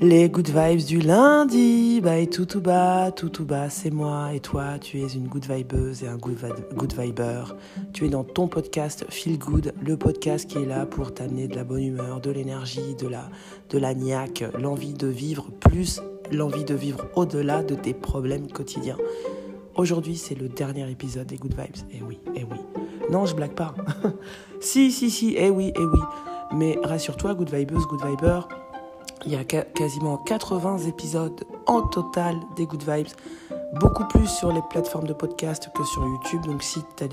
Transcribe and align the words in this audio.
Les 0.00 0.28
good 0.28 0.48
vibes 0.48 0.86
du 0.86 1.00
lundi, 1.00 2.00
bah 2.00 2.18
et 2.18 2.28
tout 2.28 2.44
tout 2.44 2.60
bas, 2.60 3.10
tout 3.10 3.30
tout 3.30 3.44
bas, 3.44 3.68
c'est 3.68 3.90
moi 3.90 4.32
et 4.32 4.38
toi, 4.38 4.78
tu 4.80 5.00
es 5.00 5.08
une 5.08 5.26
good 5.26 5.44
vibeuse 5.50 6.04
et 6.04 6.06
un 6.06 6.16
good, 6.16 6.36
good 6.76 6.94
viber. 6.96 7.56
Tu 7.92 8.06
es 8.06 8.08
dans 8.08 8.22
ton 8.22 8.46
podcast 8.46 9.04
Feel 9.08 9.40
Good, 9.40 9.74
le 9.84 9.96
podcast 9.96 10.48
qui 10.48 10.58
est 10.58 10.66
là 10.66 10.86
pour 10.86 11.12
t'amener 11.14 11.48
de 11.48 11.56
la 11.56 11.64
bonne 11.64 11.82
humeur, 11.82 12.20
de 12.20 12.30
l'énergie, 12.30 12.94
de 12.94 13.08
la, 13.08 13.28
de 13.70 13.78
la 13.78 13.92
niaque, 13.92 14.44
l'envie 14.56 14.94
de 14.94 15.08
vivre 15.08 15.48
plus, 15.58 16.00
l'envie 16.30 16.64
de 16.64 16.74
vivre 16.74 17.08
au-delà 17.16 17.64
de 17.64 17.74
tes 17.74 17.92
problèmes 17.92 18.46
quotidiens. 18.52 18.98
Aujourd'hui, 19.74 20.16
c'est 20.16 20.36
le 20.36 20.48
dernier 20.48 20.88
épisode 20.88 21.26
des 21.26 21.38
Good 21.38 21.54
Vibes. 21.54 21.86
Eh 21.92 22.02
oui, 22.06 22.20
eh 22.36 22.44
oui. 22.44 22.58
Non, 23.10 23.26
je 23.26 23.34
blague 23.34 23.54
pas. 23.54 23.74
si, 24.60 24.92
si, 24.92 25.10
si, 25.10 25.34
eh 25.36 25.50
oui, 25.50 25.72
eh 25.74 25.84
oui. 25.84 26.00
Mais 26.52 26.78
rassure-toi, 26.84 27.34
Good 27.34 27.50
Vibeuse, 27.52 27.86
Good 27.86 28.04
Viber, 28.04 28.48
il 29.24 29.32
y 29.32 29.36
a 29.36 29.44
quasiment 29.44 30.16
80 30.16 30.78
épisodes 30.88 31.44
en 31.66 31.82
total 31.82 32.36
des 32.56 32.66
Good 32.66 32.82
Vibes. 32.82 33.08
Beaucoup 33.80 34.06
plus 34.06 34.26
sur 34.26 34.50
les 34.50 34.62
plateformes 34.70 35.06
de 35.06 35.12
podcast 35.12 35.68
que 35.74 35.84
sur 35.84 36.02
YouTube. 36.02 36.42
Donc 36.46 36.62
si 36.62 36.80
tu 36.96 37.04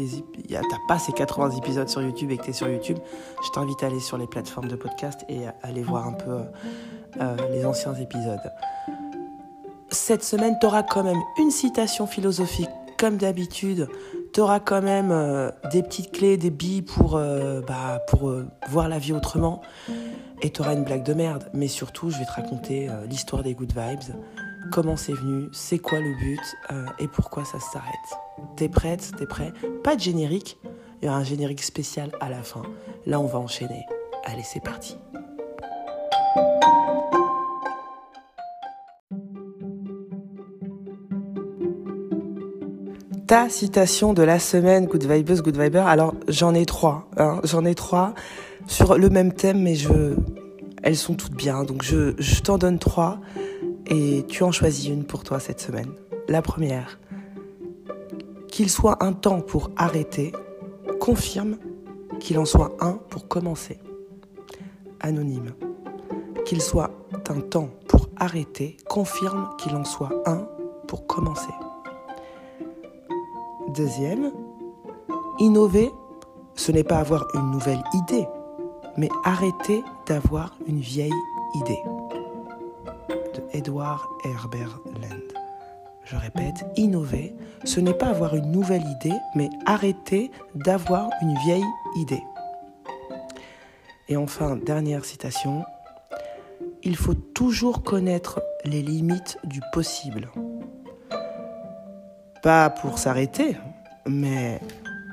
n'as 0.52 0.62
pas 0.88 1.00
ces 1.00 1.12
80 1.12 1.52
épisodes 1.52 1.90
sur 1.90 2.02
YouTube 2.02 2.31
et 2.31 2.38
que 2.38 2.44
tu 2.44 2.50
es 2.52 2.54
sur 2.54 2.70
YouTube, 2.70 2.98
je 3.44 3.52
t'invite 3.52 3.84
à 3.84 3.88
aller 3.88 4.00
sur 4.00 4.18
les 4.18 4.28
plateformes 4.28 4.68
de 4.68 4.76
podcast 4.76 5.26
et 5.28 5.48
à 5.48 5.55
aller 5.64 5.84
voir 5.84 6.08
un 6.08 6.14
peu 6.14 6.31
euh, 6.31 6.44
euh, 7.20 7.36
les 7.52 7.66
anciens 7.66 7.94
épisodes. 7.95 8.52
Cette 9.90 10.23
semaine, 10.23 10.56
tu 10.62 10.67
quand 10.90 11.03
même 11.03 11.22
une 11.40 11.52
citation 11.52 12.08
philosophique 12.08 12.70
comme 12.98 13.17
d'habitude. 13.17 13.90
Tu 14.35 14.41
auras 14.41 14.59
quand 14.59 14.81
même 14.81 15.12
euh, 15.13 15.49
des 15.71 15.81
petites 15.81 16.12
clés, 16.12 16.35
des 16.35 16.49
billes 16.49 16.81
pour, 16.81 17.17
bah, 17.66 18.02
pour 18.09 18.34
voir 18.67 18.89
la 18.89 18.99
vie 18.99 19.13
autrement 19.13 19.61
et 20.41 20.49
t'auras 20.49 20.73
une 20.73 20.84
blague 20.84 21.03
de 21.03 21.13
merde. 21.13 21.49
Mais 21.53 21.70
surtout, 21.70 22.09
je 22.09 22.17
vais 22.20 22.25
te 22.25 22.34
raconter 22.34 22.89
euh, 22.89 23.05
l'histoire 23.05 23.44
des 23.44 23.53
good 23.53 23.72
vibes, 23.73 24.14
comment 24.73 24.97
c'est 24.97 25.14
venu, 25.14 25.47
c'est 25.53 25.80
quoi 25.80 26.00
le 26.02 26.14
but 26.17 26.42
euh, 26.72 26.86
et 27.00 27.08
pourquoi 27.08 27.45
ça 27.45 27.61
s'arrête. 27.61 27.94
T'es 28.58 28.67
prête? 28.67 29.14
T'es 29.17 29.25
prêt? 29.25 29.53
Pas 29.86 29.95
de 29.95 30.02
générique, 30.02 30.58
il 31.02 31.05
y 31.05 31.08
aura 31.08 31.17
un 31.20 31.23
générique 31.23 31.64
spécial 31.64 32.11
à 32.20 32.30
la 32.30 32.44
fin. 32.44 32.64
Là, 33.05 33.22
on 33.22 33.27
va 33.27 33.39
enchaîner. 33.39 33.86
Allez, 34.25 34.44
c'est 34.44 34.59
parti. 34.59 34.97
Ta 43.28 43.50
citation 43.50 44.14
de 44.14 44.22
la 44.22 44.38
semaine, 44.38 44.86
Good 44.86 45.06
Vibes, 45.06 45.42
Good 45.42 45.58
Viber. 45.58 45.88
Alors, 45.88 46.14
j'en 46.28 46.54
ai 46.54 46.66
trois. 46.66 47.09
Hein. 47.18 47.40
j'en 47.44 47.66
ai 47.66 47.73
trois 47.73 48.14
sur 48.67 49.00
le 49.00 49.09
même 49.09 49.34
thème, 49.34 49.64
mais 49.64 49.76
elles 50.84 50.95
sont 50.95 51.16
toutes 51.16 51.34
bien. 51.34 51.64
Donc 51.64 51.84
je 51.84 52.42
t'en 52.42 52.59
donne 52.59 52.78
trois 52.78 53.20
et 53.88 54.26
tu 54.28 54.44
en 54.44 54.52
choisis 54.52 54.88
une 54.88 55.06
pour 55.06 55.23
toi 55.23 55.40
cette 55.40 55.59
semaine. 55.59 55.90
La 56.28 56.44
première, 56.44 57.00
qu'il 58.48 58.70
soit 58.70 59.04
un 59.04 59.14
temps 59.14 59.42
pour 59.42 59.72
arrêter, 59.76 60.32
confirme 61.00 61.58
qu'il 62.20 62.38
en 62.38 62.45
soit 62.45 62.78
un 62.80 63.00
pour 63.10 63.28
commencer. 63.28 63.80
Anonyme. 65.00 65.54
Qu'il 66.45 66.62
soit 66.62 66.92
un 67.28 67.39
temps 67.39 67.70
pour 67.88 68.08
arrêter, 68.17 68.78
confirme 68.88 69.50
qu'il 69.58 69.76
en 69.76 69.84
soit 69.84 70.12
un 70.28 70.48
pour 70.88 71.08
commencer. 71.08 71.54
Deuxième, 73.76 74.31
innover, 75.38 75.92
ce 76.56 76.72
n'est 76.72 76.86
pas 76.86 77.00
avoir 77.00 77.28
une 77.34 77.52
nouvelle 77.52 77.84
idée, 77.94 78.26
mais 78.95 79.09
arrêtez 79.26 79.84
d'avoir 80.08 80.56
une 80.66 80.80
vieille 80.80 81.12
idée. 81.56 81.82
De 83.34 83.44
Edward 83.52 84.02
Herbert 84.23 84.80
Land. 85.02 85.36
Je 86.06 86.16
répète, 86.16 86.66
innover, 86.77 87.36
ce 87.66 87.82
n'est 87.82 87.94
pas 87.94 88.08
avoir 88.08 88.36
une 88.36 88.49
nouvelle 88.49 88.86
idée, 88.86 89.17
mais 89.36 89.49
arrêter 89.66 90.32
d'avoir 90.54 91.10
une 91.22 91.38
vieille 91.39 91.66
idée. 91.98 92.23
Et 94.08 94.16
enfin, 94.16 94.55
dernière 94.55 95.04
citation, 95.04 95.66
il 96.82 96.95
faut 96.95 97.14
toujours 97.14 97.83
connaître 97.83 98.42
les 98.64 98.82
limites 98.82 99.38
du 99.44 99.60
possible. 99.73 100.32
Pas 102.42 102.70
pour 102.70 102.99
s'arrêter, 102.99 103.58
mais 104.08 104.60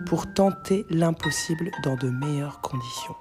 pour 0.07 0.33
tenter 0.33 0.85
l'impossible 0.91 1.71
dans 1.83 1.97
de 1.97 2.09
meilleures 2.09 2.61
conditions. 2.61 3.15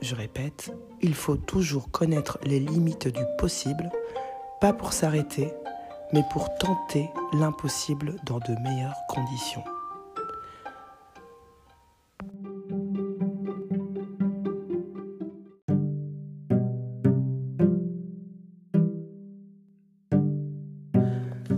Je 0.00 0.14
répète, 0.14 0.72
il 1.02 1.14
faut 1.14 1.36
toujours 1.36 1.90
connaître 1.90 2.38
les 2.44 2.60
limites 2.60 3.08
du 3.08 3.22
possible, 3.38 3.90
pas 4.60 4.72
pour 4.72 4.92
s'arrêter, 4.92 5.52
mais 6.12 6.24
pour 6.32 6.54
tenter 6.56 7.10
l'impossible 7.32 8.16
dans 8.24 8.38
de 8.38 8.54
meilleures 8.62 8.96
conditions. 9.08 9.64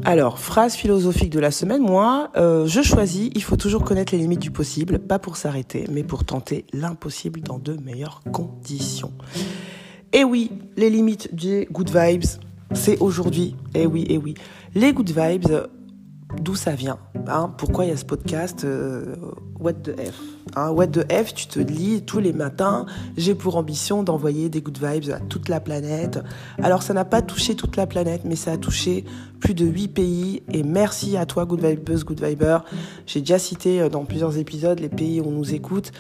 Alors, 0.05 0.41
phrase 0.41 0.75
philosophique 0.75 1.31
de 1.31 1.39
la 1.39 1.53
semaine, 1.53 1.81
moi, 1.81 2.31
euh, 2.37 2.67
je 2.67 2.83
choisis, 2.83 3.31
il 3.35 3.43
faut 3.43 3.57
toujours 3.57 3.85
connaître 3.85 4.13
les 4.13 4.19
limites 4.19 4.41
du 4.41 4.51
possible, 4.51 4.99
pas 4.99 5.21
pour 5.21 5.37
s'arrêter, 5.37 5.85
mais 5.93 6.03
pour 6.03 6.25
tenter 6.25 6.65
l'impossible 6.73 7.41
dans 7.41 7.59
de 7.59 7.75
meilleures 7.75 8.21
conditions. 8.33 9.13
Et 10.13 10.25
oui, 10.25 10.51
les 10.77 10.91
limites 10.91 11.33
des 11.35 11.69
good 11.71 11.91
vibes, 11.95 12.25
c'est 12.73 12.99
aujourd'hui. 12.99 13.55
Et 13.75 13.87
oui, 13.87 14.05
et 14.09 14.19
oui. 14.19 14.35
Les 14.75 14.93
good 14.93 15.11
vibes, 15.11 15.69
d'où 16.41 16.57
ça 16.57 16.75
vient 16.75 16.99
hein? 17.29 17.55
Pourquoi 17.57 17.85
il 17.85 17.89
y 17.89 17.93
a 17.93 17.97
ce 17.97 18.05
podcast 18.05 18.65
euh, 18.65 19.15
What 19.61 19.75
the 19.75 19.97
F? 19.99 20.42
Hein 20.57 20.71
What 20.71 20.89
the 20.89 21.11
F, 21.13 21.35
tu 21.35 21.47
te 21.47 21.59
lis 21.59 22.03
tous 22.03 22.19
les 22.19 22.33
matins. 22.33 22.87
J'ai 23.17 23.35
pour 23.35 23.57
ambition 23.57 24.03
d'envoyer 24.03 24.49
des 24.49 24.61
good 24.61 24.79
vibes 24.83 25.11
à 25.11 25.21
toute 25.21 25.49
la 25.49 25.61
planète. 25.61 26.21
Alors 26.63 26.83
ça 26.83 26.95
n'a 26.95 27.05
pas 27.05 27.23
touché 27.23 27.55
toute 27.55 27.77
la 27.77 27.87
planète, 27.87 28.23
mais 28.25 28.37
ça 28.37 28.53
a 28.53 28.57
touché 28.57 29.05
plus 29.43 29.55
de 29.55 29.67
8 29.67 29.89
pays. 29.89 30.43
Et 30.53 30.63
merci 30.63 31.17
à 31.17 31.27
toi, 31.27 31.45
Good 31.45 31.65
Vibes, 31.65 32.05
Good 32.05 32.23
Viber. 32.23 32.59
J'ai 33.07 33.21
déjà 33.21 33.39
cité 33.39 33.81
euh, 33.81 33.89
dans 33.89 34.05
plusieurs 34.05 34.39
épisodes 34.39 34.79
les 34.79 34.89
pays 34.89 35.21
où 35.21 35.27
on 35.27 35.33
nous 35.33 35.53
écoute. 35.53 35.93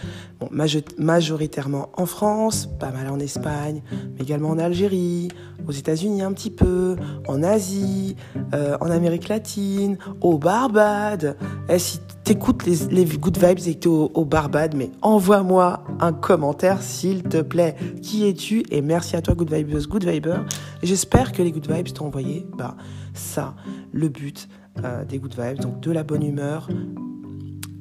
Majoritairement 0.98 1.91
en 1.97 2.06
France, 2.06 2.69
pas 2.78 2.91
mal 2.91 3.08
en 3.08 3.19
Espagne, 3.19 3.82
mais 3.92 4.22
également 4.22 4.50
en 4.50 4.58
Algérie, 4.58 5.28
aux 5.66 5.72
États-Unis 5.72 6.22
un 6.22 6.32
petit 6.32 6.50
peu, 6.50 6.97
en 7.28 7.42
Asie, 7.42 8.16
euh, 8.54 8.76
en 8.81 8.91
Amérique 8.91 9.28
latine, 9.28 9.98
au 10.20 10.38
Barbade. 10.38 11.36
Et 11.69 11.76
eh, 11.76 11.78
t'écoutes 12.24 12.64
les, 12.66 13.04
Good 13.04 13.38
Vibes 13.38 13.66
et 13.66 13.74
que 13.74 13.80
t'es 13.80 13.88
au, 13.88 14.24
Barbade, 14.24 14.74
mais 14.74 14.90
envoie-moi 15.02 15.84
un 16.00 16.12
commentaire 16.12 16.82
s'il 16.82 17.22
te 17.22 17.40
plaît. 17.42 17.76
Qui 18.02 18.26
es-tu 18.26 18.62
Et 18.70 18.80
merci 18.80 19.16
à 19.16 19.22
toi, 19.22 19.34
Good 19.34 19.52
Vibes, 19.52 19.86
Good 19.86 20.04
Viber. 20.04 20.38
J'espère 20.82 21.32
que 21.32 21.42
les 21.42 21.52
Good 21.52 21.70
Vibes 21.70 21.92
t'ont 21.92 22.06
envoyé 22.06 22.46
bah, 22.56 22.76
ça, 23.14 23.54
le 23.92 24.08
but 24.08 24.48
euh, 24.84 25.04
des 25.04 25.18
Good 25.18 25.34
Vibes, 25.38 25.60
donc 25.60 25.80
de 25.80 25.90
la 25.90 26.04
bonne 26.04 26.22
humeur, 26.22 26.68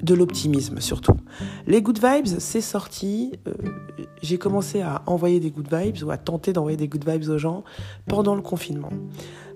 de 0.02 0.14
l'optimisme 0.14 0.80
surtout. 0.80 1.16
Les 1.66 1.80
Good 1.80 1.98
Vibes, 1.98 2.26
c'est 2.38 2.60
sorti. 2.60 3.32
Euh, 3.46 3.52
j'ai 4.22 4.38
commencé 4.38 4.82
à 4.82 5.02
envoyer 5.06 5.40
des 5.40 5.50
Good 5.50 5.72
Vibes 5.72 6.02
ou 6.04 6.10
à 6.10 6.16
tenter 6.16 6.52
d'envoyer 6.52 6.76
des 6.76 6.88
Good 6.88 7.08
Vibes 7.08 7.30
aux 7.30 7.38
gens 7.38 7.64
pendant 8.08 8.34
le 8.34 8.42
confinement. 8.42 8.90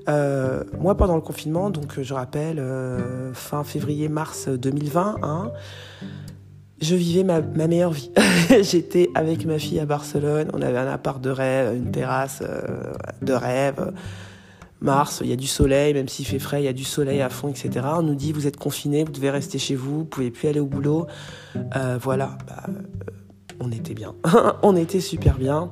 Euh, 0.09 0.63
moi, 0.79 0.97
pendant 0.97 1.17
le 1.17 1.21
confinement, 1.21 1.71
donc 1.71 2.01
je 2.01 2.15
rappelle, 2.15 2.63
fin 3.35 3.65
février-mars 3.65 4.49
2020, 4.49 5.17
hein, 5.23 5.53
je 6.81 6.95
vivais 6.95 7.25
ma, 7.25 7.41
meilleure 7.41 7.93
vie. 7.93 8.11
J'étais 8.63 9.11
avec 9.15 9.47
ma 9.47 9.59
fille 9.59 9.81
à 9.81 9.87
Barcelone, 9.87 10.49
on 10.53 10.63
avait 10.63 10.79
un 10.79 10.89
appart 10.89 11.21
de 11.21 11.31
rêve, 11.31 11.75
une 11.75 11.91
terrasse 11.91 12.43
de 13.23 13.33
rêve 13.33 13.93
mars, 14.81 15.21
il 15.23 15.31
y 15.31 15.33
a 15.33 15.37
du 15.37 15.47
soleil, 15.47 15.95
même 15.95 16.09
s'il 16.09 16.27
fait 16.27 16.39
frais, 16.39 16.63
il 16.63 16.65
y 16.65 16.69
a 16.69 16.73
du 16.73 16.85
soleil 16.85 17.21
à 17.21 17.29
fond, 17.29 17.49
etc. 17.49 17.87
On 17.99 18.03
nous 18.03 18.15
dit 18.15 18.33
vous 18.33 18.47
êtes 18.47 18.57
confinés, 18.57 19.05
vous 19.05 19.13
devez 19.13 19.31
rester 19.31 19.59
chez 19.59 19.75
vous, 19.75 19.99
vous 19.99 20.05
pouvez 20.05 20.31
plus 20.31 20.49
aller 20.49 20.61
au 20.61 20.67
boulot. 20.67 21.07
Euh, 21.77 21.99
voilà, 22.01 22.37
bah, 22.47 22.65
euh, 22.69 22.73
on 23.61 23.71
était 23.73 23.95
bien, 23.95 24.15
on 24.63 24.77
était 24.77 25.01
super 25.01 25.37
bien. 25.39 25.71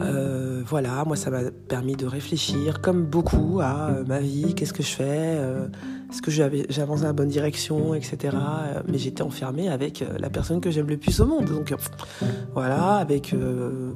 Euh, 0.00 0.62
voilà, 0.66 1.04
moi 1.04 1.16
ça 1.16 1.30
m'a 1.30 1.50
permis 1.68 1.94
de 1.94 2.06
réfléchir, 2.06 2.80
comme 2.80 3.04
beaucoup, 3.04 3.60
à 3.62 4.02
ma 4.06 4.18
vie, 4.18 4.54
qu'est-ce 4.54 4.72
que 4.72 4.82
je 4.82 4.90
fais, 4.90 5.38
est-ce 6.10 6.20
que 6.20 6.30
j'avance 6.30 7.02
dans 7.02 7.06
la 7.06 7.12
bonne 7.12 7.28
direction, 7.28 7.94
etc. 7.94 8.36
mais 8.88 8.98
j'étais 8.98 9.22
enfermée 9.22 9.68
avec 9.68 10.04
la 10.18 10.30
personne 10.30 10.60
que 10.60 10.70
j'aime 10.70 10.88
le 10.88 10.96
plus 10.96 11.20
au 11.20 11.26
monde. 11.26 11.44
Donc 11.44 11.72
voilà, 12.54 12.96
avec 12.96 13.34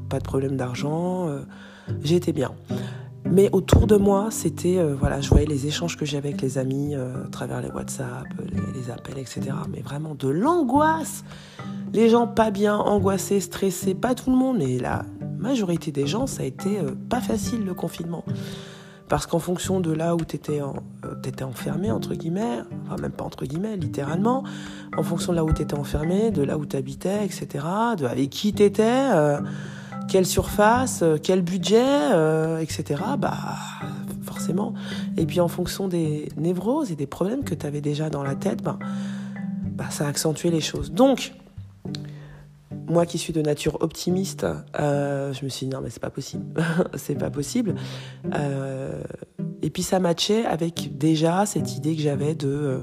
pas 0.09 0.19
de 0.19 0.25
problème 0.25 0.57
d'argent, 0.57 1.29
j'étais 2.05 2.33
bien. 2.33 2.53
Mais 3.31 3.51
autour 3.53 3.87
de 3.87 3.97
moi, 3.97 4.29
c'était, 4.31 4.79
euh, 4.79 4.95
voilà, 4.99 5.21
je 5.21 5.29
voyais 5.29 5.47
les 5.47 5.67
échanges 5.67 5.97
que 5.97 6.07
j'avais 6.07 6.31
avec 6.31 6.41
les 6.41 6.57
amis 6.57 6.95
euh, 6.95 7.25
à 7.27 7.29
travers 7.29 7.61
les 7.61 7.69
WhatsApp, 7.69 8.27
les, 8.75 8.91
appels, 8.91 9.19
etc. 9.19 9.41
Mais 9.71 9.81
vraiment 9.81 10.15
de 10.15 10.29
l'angoisse. 10.29 11.25
Les 11.93 12.09
gens 12.09 12.27
pas 12.27 12.51
bien, 12.51 12.77
angoissés, 12.77 13.41
stressés, 13.41 13.95
pas 13.95 14.15
tout 14.15 14.31
le 14.31 14.37
monde, 14.37 14.59
mais 14.59 14.79
la 14.79 15.05
majorité 15.39 15.93
des 15.93 16.07
gens, 16.07 16.27
ça 16.27 16.43
a 16.43 16.47
été 16.47 16.79
pas 17.09 17.21
facile 17.21 17.65
le 17.65 17.75
confinement. 17.75 18.25
Parce 19.09 19.27
qu'en 19.27 19.39
fonction 19.39 19.81
de 19.81 19.91
là 19.91 20.15
où 20.15 20.19
tu 20.19 20.37
étais, 20.37 20.61
étais, 21.25 21.43
enfermé, 21.43 21.91
entre 21.91 22.15
guillemets, 22.15 22.59
enfin 22.85 23.01
même 23.01 23.13
pas 23.13 23.25
entre 23.25 23.47
guillemets, 23.47 23.77
littéralement, 23.77 24.45
en 24.97 25.03
fonction 25.03 25.33
de 25.33 25.37
là 25.37 25.45
où 25.45 25.53
tu 25.53 25.63
étais 25.63 25.75
enfermé, 25.75 26.31
de 26.31 26.43
là 26.43 26.59
où 26.59 26.67
tu 26.67 26.77
habitais, 26.77 27.25
etc., 27.25 27.65
de 27.97 28.05
avec 28.05 28.29
qui 28.29 28.53
tu 28.53 28.63
étais, 28.63 29.09
quelle 30.09 30.27
surface, 30.27 31.03
quel 31.23 31.41
budget, 31.41 32.11
etc., 32.61 33.03
bah 33.19 33.35
forcément. 34.29 34.75
Et 35.17 35.25
puis 35.27 35.41
en 35.41 35.49
fonction 35.49 35.89
des 35.89 36.29
névroses 36.37 36.93
et 36.93 36.97
des 36.97 37.07
problèmes 37.07 37.45
que 37.45 37.55
tu 37.55 37.67
avais 37.67 37.81
déjà 37.81 38.11
dans 38.11 38.23
la 38.23 38.35
tête, 38.35 38.63
bah, 38.63 38.79
bah, 39.73 39.87
ça 39.91 40.07
a 40.07 40.09
accentué 40.09 40.51
les 40.51 40.61
choses. 40.61 40.93
Donc, 40.93 41.33
moi 42.89 43.07
qui 43.07 43.19
suis 43.19 43.33
de 43.33 43.43
nature 43.43 43.79
optimiste, 43.81 44.47
euh, 44.79 45.33
je 45.33 45.45
me 45.45 45.49
suis 45.49 45.67
dit 45.67 45.73
non 45.73 45.81
mais 45.83 45.91
c'est 45.91 46.01
pas 46.01 46.11
possible, 46.11 46.47
c'est 46.95 47.15
pas 47.15 47.31
possible. 47.31 47.75
Euh, 48.35 49.03
et 49.63 49.71
puis 49.71 49.83
ça 49.83 50.01
matchait 50.01 50.45
avec 50.45 50.97
déjà 50.97 51.47
cette 51.47 51.77
idée 51.77 51.95
que 51.95 52.03
j'avais 52.03 52.35
de 52.35 52.49
euh, 52.49 52.79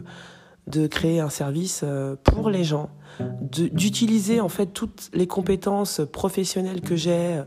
de 0.68 0.88
créer 0.88 1.20
un 1.20 1.30
service 1.30 1.86
pour 2.24 2.50
les 2.50 2.64
gens, 2.64 2.90
d'utiliser 3.52 4.42
en 4.42 4.50
fait 4.50 4.66
toutes 4.66 5.12
les 5.14 5.28
compétences 5.28 6.02
professionnelles 6.12 6.82
que 6.82 6.96
j'ai 6.96 7.44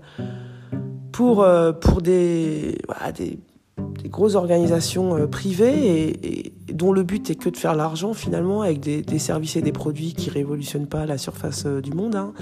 pour 1.11 1.45
pour 1.81 2.01
des, 2.01 2.79
des 3.17 4.09
grosses 4.09 4.37
organisations 4.37 5.27
privées 5.27 6.11
et, 6.23 6.53
dont 6.79 6.93
le 6.93 7.03
but 7.03 7.29
est 7.29 7.35
que 7.35 7.51
de 7.51 7.57
faire 7.57 7.75
l'argent 7.75 8.15
finalement 8.15 8.63
avec 8.63 8.81
des, 8.81 9.19
services 9.19 9.57
et 9.57 9.63
des 9.63 9.73
produits 9.73 10.15
qui 10.15 10.31
révolutionnent 10.31 10.87
pas 10.87 11.05
la 11.05 11.19
surface 11.19 11.65
euh, 11.67 11.81
du 11.81 11.93
monde. 11.93 12.15
Hein. 12.15 12.33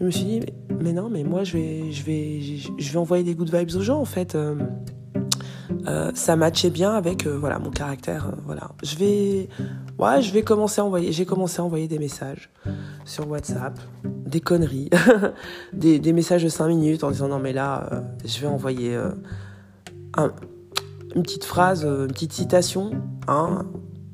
Je 0.00 0.06
me 0.06 0.10
suis 0.10 0.24
dit 0.24 0.40
mais, 0.80 0.92
non 0.92 1.10
mais 1.10 1.24
moi 1.24 1.42
je 1.44 1.54
vais 1.54 1.92
je 1.92 2.04
vais 2.04 2.40
je 2.40 2.92
vais 2.92 2.98
envoyer 2.98 3.24
des 3.24 3.34
good 3.34 3.54
vibes 3.54 3.76
aux 3.76 3.82
gens 3.82 4.00
en 4.00 4.04
fait. 4.04 4.34
Euh, 4.34 4.56
ça 6.14 6.36
matchait 6.36 6.70
bien 6.70 6.92
avec 6.92 7.26
voilà 7.26 7.58
mon 7.58 7.70
caractère 7.70 8.32
voilà 8.44 8.70
je 8.84 8.96
vais 8.96 9.48
ouais 9.98 10.22
je 10.22 10.32
vais 10.32 10.42
commencer 10.42 10.80
envoyer 10.80 11.10
j'ai 11.10 11.24
commencé 11.24 11.60
à 11.60 11.64
envoyer 11.64 11.88
des 11.88 11.98
messages 11.98 12.50
sur 13.04 13.28
WhatsApp 13.28 13.80
des 14.04 14.40
conneries 14.40 14.90
des, 15.72 15.98
des, 15.98 16.12
messages 16.12 16.44
de 16.44 16.48
5 16.48 16.68
minutes 16.68 17.02
en 17.02 17.10
disant 17.10 17.28
non 17.28 17.40
mais 17.40 17.52
là 17.52 18.04
je 18.24 18.40
vais 18.40 18.46
envoyer 18.46 18.96
une 21.14 21.22
petite 21.22 21.44
phrase, 21.44 21.84
euh, 21.84 22.06
une 22.06 22.12
petite 22.12 22.32
citation, 22.32 22.90
hein, 23.28 23.66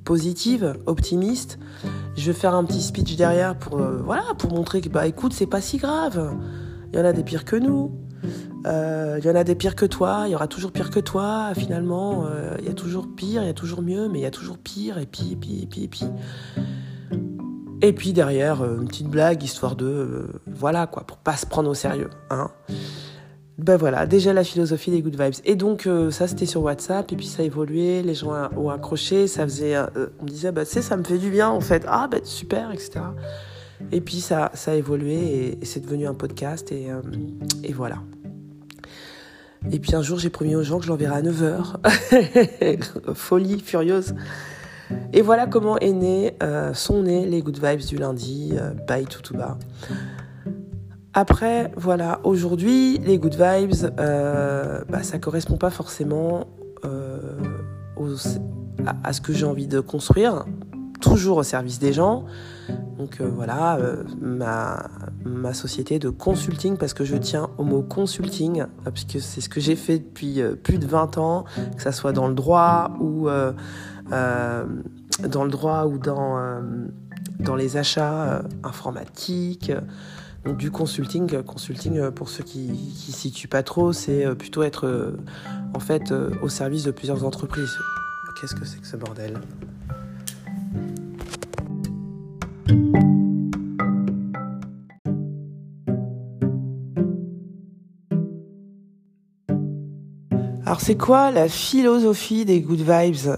positive, 0.05 0.77
optimiste. 0.87 1.59
Je 2.17 2.31
vais 2.31 2.39
faire 2.39 2.55
un 2.55 2.65
petit 2.65 2.83
speech 2.83 3.17
derrière 3.17 3.57
pour, 3.57 3.79
euh, 3.79 4.03
pour 4.39 4.53
montrer 4.53 4.81
que, 4.81 4.89
bah, 4.89 5.07
écoute, 5.07 5.33
c'est 5.33 5.47
pas 5.47 5.61
si 5.61 5.79
grave. 5.79 6.35
Il 6.93 6.99
y 6.99 7.03
en 7.03 7.05
a 7.05 7.13
des 7.13 7.23
pires 7.23 7.45
que 7.45 7.57
nous. 7.57 7.93
Euh, 8.67 9.19
il 9.21 9.25
y 9.25 9.31
en 9.31 9.37
a 9.37 9.45
des 9.45 9.55
pires 9.55 9.77
que 9.77 9.87
toi. 9.87 10.25
Il 10.27 10.33
y 10.33 10.35
aura 10.35 10.49
toujours 10.49 10.73
pire 10.73 10.91
que 10.91 11.01
toi. 11.01 11.53
Finalement, 11.55 12.27
il 12.59 12.65
y 12.65 12.71
a 12.71 12.75
toujours 12.75 13.07
pire, 13.15 13.43
il 13.43 13.47
y 13.47 13.51
a 13.51 13.55
toujours 13.55 13.83
mieux, 13.83 14.09
mais 14.09 14.19
il 14.19 14.23
y 14.23 14.27
a 14.27 14.31
toujours 14.31 14.59
pire, 14.59 14.99
et 14.99 15.07
puis, 15.07 15.33
et 15.33 15.37
puis, 15.37 15.63
et 15.63 15.67
puis, 15.67 15.85
et 15.85 15.89
puis. 15.89 16.05
Et 17.81 17.93
puis 17.93 18.13
derrière, 18.13 18.65
une 18.65 18.89
petite 18.89 19.09
blague, 19.09 19.43
histoire 19.43 19.77
de. 19.77 20.29
voilà, 20.47 20.89
quoi, 20.89 21.05
pour 21.05 21.19
pas 21.19 21.37
se 21.37 21.47
prendre 21.47 21.71
au 21.71 21.75
sérieux. 21.75 22.11
Hein 22.31 22.51
ben 23.59 23.77
voilà, 23.77 24.07
déjà 24.07 24.33
la 24.33 24.45
philosophie 24.45 24.93
des 24.93 25.03
good 25.03 25.21
vibes. 25.21 25.35
Et 25.45 25.57
donc 25.57 25.87
euh, 25.87 26.13
ça 26.13 26.29
c'était 26.29 26.47
sur 26.47 26.63
WhatsApp 26.63 27.13
et 27.13 27.17
puis 27.17 27.27
ça 27.27 27.43
a 27.43 27.45
évolué, 27.45 28.03
les 28.03 28.15
gens 28.15 28.33
ont 28.57 28.71
accroché, 28.71 29.27
ça 29.27 29.43
faisait, 29.43 29.75
euh, 29.75 29.87
on 30.21 30.25
me 30.25 30.29
disait 30.29 30.53
bah 30.53 30.65
sais 30.65 30.81
ça 30.81 30.97
me 30.97 31.03
fait 31.03 31.19
du 31.19 31.29
bien 31.29 31.49
en 31.49 31.61
fait, 31.61 31.85
ah 31.89 32.07
bah 32.09 32.19
super 32.23 32.71
etc. 32.71 33.01
Et 33.91 34.01
puis 34.01 34.21
ça, 34.21 34.53
ça 34.55 34.71
a 34.73 34.75
évolué 34.75 35.59
et, 35.61 35.65
c'est 35.65 35.81
devenu 35.81 36.07
un 36.07 36.15
podcast 36.15 36.71
et, 36.71 36.89
euh, 36.89 37.01
voilà. 37.75 37.97
Et 39.73 39.81
puis 39.81 39.93
un 39.97 40.03
jour 40.03 40.21
j'ai 40.21 40.31
promis 40.31 40.55
aux 40.55 40.63
gens 40.63 40.79
que 40.79 40.85
je 40.85 40.91
l'enverrai 40.91 41.17
à 41.17 41.23
9h. 41.23 43.15
Folie 43.15 43.59
furieuse. 43.59 44.15
Et 45.13 45.21
voilà 45.21 45.49
comment 45.49 45.79
est 45.79 45.93
né, 45.93 46.35
sont 46.75 47.03
nés 47.03 47.27
les 47.27 47.43
good 47.43 47.59
vibes 47.61 47.85
du 47.85 47.97
lundi 47.97 48.55
by 48.87 49.05
Tutuba. 49.05 49.59
Après, 51.21 51.73
voilà, 51.77 52.21
aujourd'hui, 52.23 52.99
les 52.99 53.19
good 53.19 53.35
vibes, 53.35 53.91
euh, 53.99 54.85
bah, 54.89 55.03
ça 55.03 55.19
correspond 55.19 55.57
pas 55.57 55.71
forcément 55.71 56.47
euh, 56.85 57.19
à, 59.03 59.13
ce 59.13 59.21
que 59.21 59.33
j'ai 59.33 59.45
envie 59.45 59.67
de 59.67 59.81
construire, 59.81 60.45
toujours 61.01 61.39
au 61.39 61.43
service 61.43 61.81
des 61.81 61.93
gens. 61.93 62.25
Donc 62.99 63.21
euh, 63.21 63.29
voilà, 63.35 63.79
euh, 63.79 64.05
ma, 64.21 65.55
société 65.55 65.99
de 65.99 66.09
consulting, 66.09 66.77
parce 66.77 66.95
que 66.95 67.05
je 67.05 67.17
tiens 67.17 67.51
au 67.59 67.65
mot 67.65 67.83
consulting, 67.83 68.67
puisque 68.95 69.21
c'est 69.21 69.41
ce 69.41 69.49
que 69.49 69.59
j'ai 69.59 69.75
fait 69.75 69.99
depuis 69.99 70.41
plus 70.63 70.79
de 70.79 70.87
20 70.87 71.19
ans, 71.19 71.47
que 71.77 71.83
ça 71.83 71.91
soit 71.91 72.13
dans 72.13 72.29
le 72.29 72.35
droit 72.35 72.93
ou 73.01 73.27
dans 74.09 75.45
le 75.45 75.51
droit 75.51 75.87
ou 75.87 75.99
dans 75.99 77.57
les 77.57 77.77
achats 77.77 78.45
informatiques 78.63 79.73
du 80.45 80.71
consulting, 80.71 81.43
consulting 81.43 81.99
euh, 81.99 82.11
pour 82.11 82.29
ceux 82.29 82.45
qui 82.45 82.69
ne 82.69 83.13
situent 83.13 83.49
pas 83.49 83.63
trop, 83.63 83.93
c'est 83.93 84.25
euh, 84.25 84.35
plutôt 84.35 84.63
être 84.63 84.87
euh, 84.87 85.17
en 85.75 85.81
fait 85.81 86.13
au 86.43 86.49
service 86.49 86.85
de 86.85 86.91
plusieurs 86.91 87.25
entreprises. 87.25 87.77
Qu'est-ce 88.41 88.55
que 88.55 88.65
c'est 88.65 88.81
que 88.81 88.87
ce 88.87 88.97
bordel? 88.97 89.41
Alors 100.65 100.81
c'est 100.83 100.97
quoi 100.97 101.31
la 101.31 101.49
philosophie 101.49 102.45
des 102.45 102.61
good 102.61 102.81
vibes? 102.81 103.37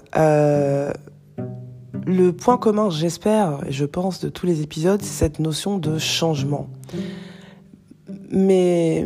Le 2.07 2.31
point 2.31 2.57
commun, 2.57 2.89
j'espère, 2.89 3.59
et 3.65 3.71
je 3.71 3.85
pense, 3.85 4.19
de 4.19 4.27
tous 4.27 4.45
les 4.45 4.61
épisodes, 4.61 5.01
c'est 5.01 5.25
cette 5.25 5.39
notion 5.39 5.77
de 5.77 5.97
changement. 5.97 6.67
Mais 8.29 9.05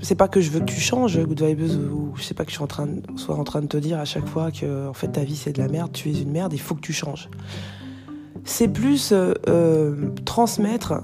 c'est 0.00 0.14
pas 0.14 0.28
que 0.28 0.40
je 0.40 0.50
veux 0.50 0.60
que 0.60 0.64
tu 0.64 0.80
changes, 0.80 1.18
Good 1.18 1.42
Vibes, 1.42 1.92
ou 1.92 2.12
je 2.16 2.22
sais 2.22 2.34
pas 2.34 2.44
que 2.44 2.50
je 2.50 2.56
suis 2.56 2.64
en 2.64 2.68
train, 2.68 2.88
sois 3.16 3.36
en 3.36 3.44
train 3.44 3.60
de 3.60 3.66
te 3.66 3.76
dire 3.76 3.98
à 3.98 4.04
chaque 4.04 4.26
fois 4.26 4.50
que 4.50 4.88
en 4.88 4.92
fait 4.92 5.08
ta 5.08 5.24
vie 5.24 5.36
c'est 5.36 5.52
de 5.52 5.62
la 5.62 5.68
merde, 5.68 5.92
tu 5.92 6.10
es 6.10 6.20
une 6.20 6.30
merde, 6.30 6.52
il 6.52 6.60
faut 6.60 6.74
que 6.74 6.80
tu 6.80 6.92
changes. 6.92 7.28
C'est 8.44 8.68
plus 8.68 9.12
euh, 9.12 9.34
euh, 9.48 10.10
transmettre 10.24 10.94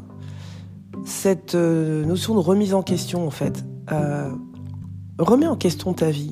cette 1.04 1.54
euh, 1.54 2.04
notion 2.04 2.34
de 2.34 2.40
remise 2.40 2.74
en 2.74 2.82
question 2.82 3.26
en 3.26 3.30
fait. 3.30 3.64
remets 5.18 5.46
en 5.46 5.56
question 5.56 5.94
ta 5.94 6.10
vie. 6.10 6.30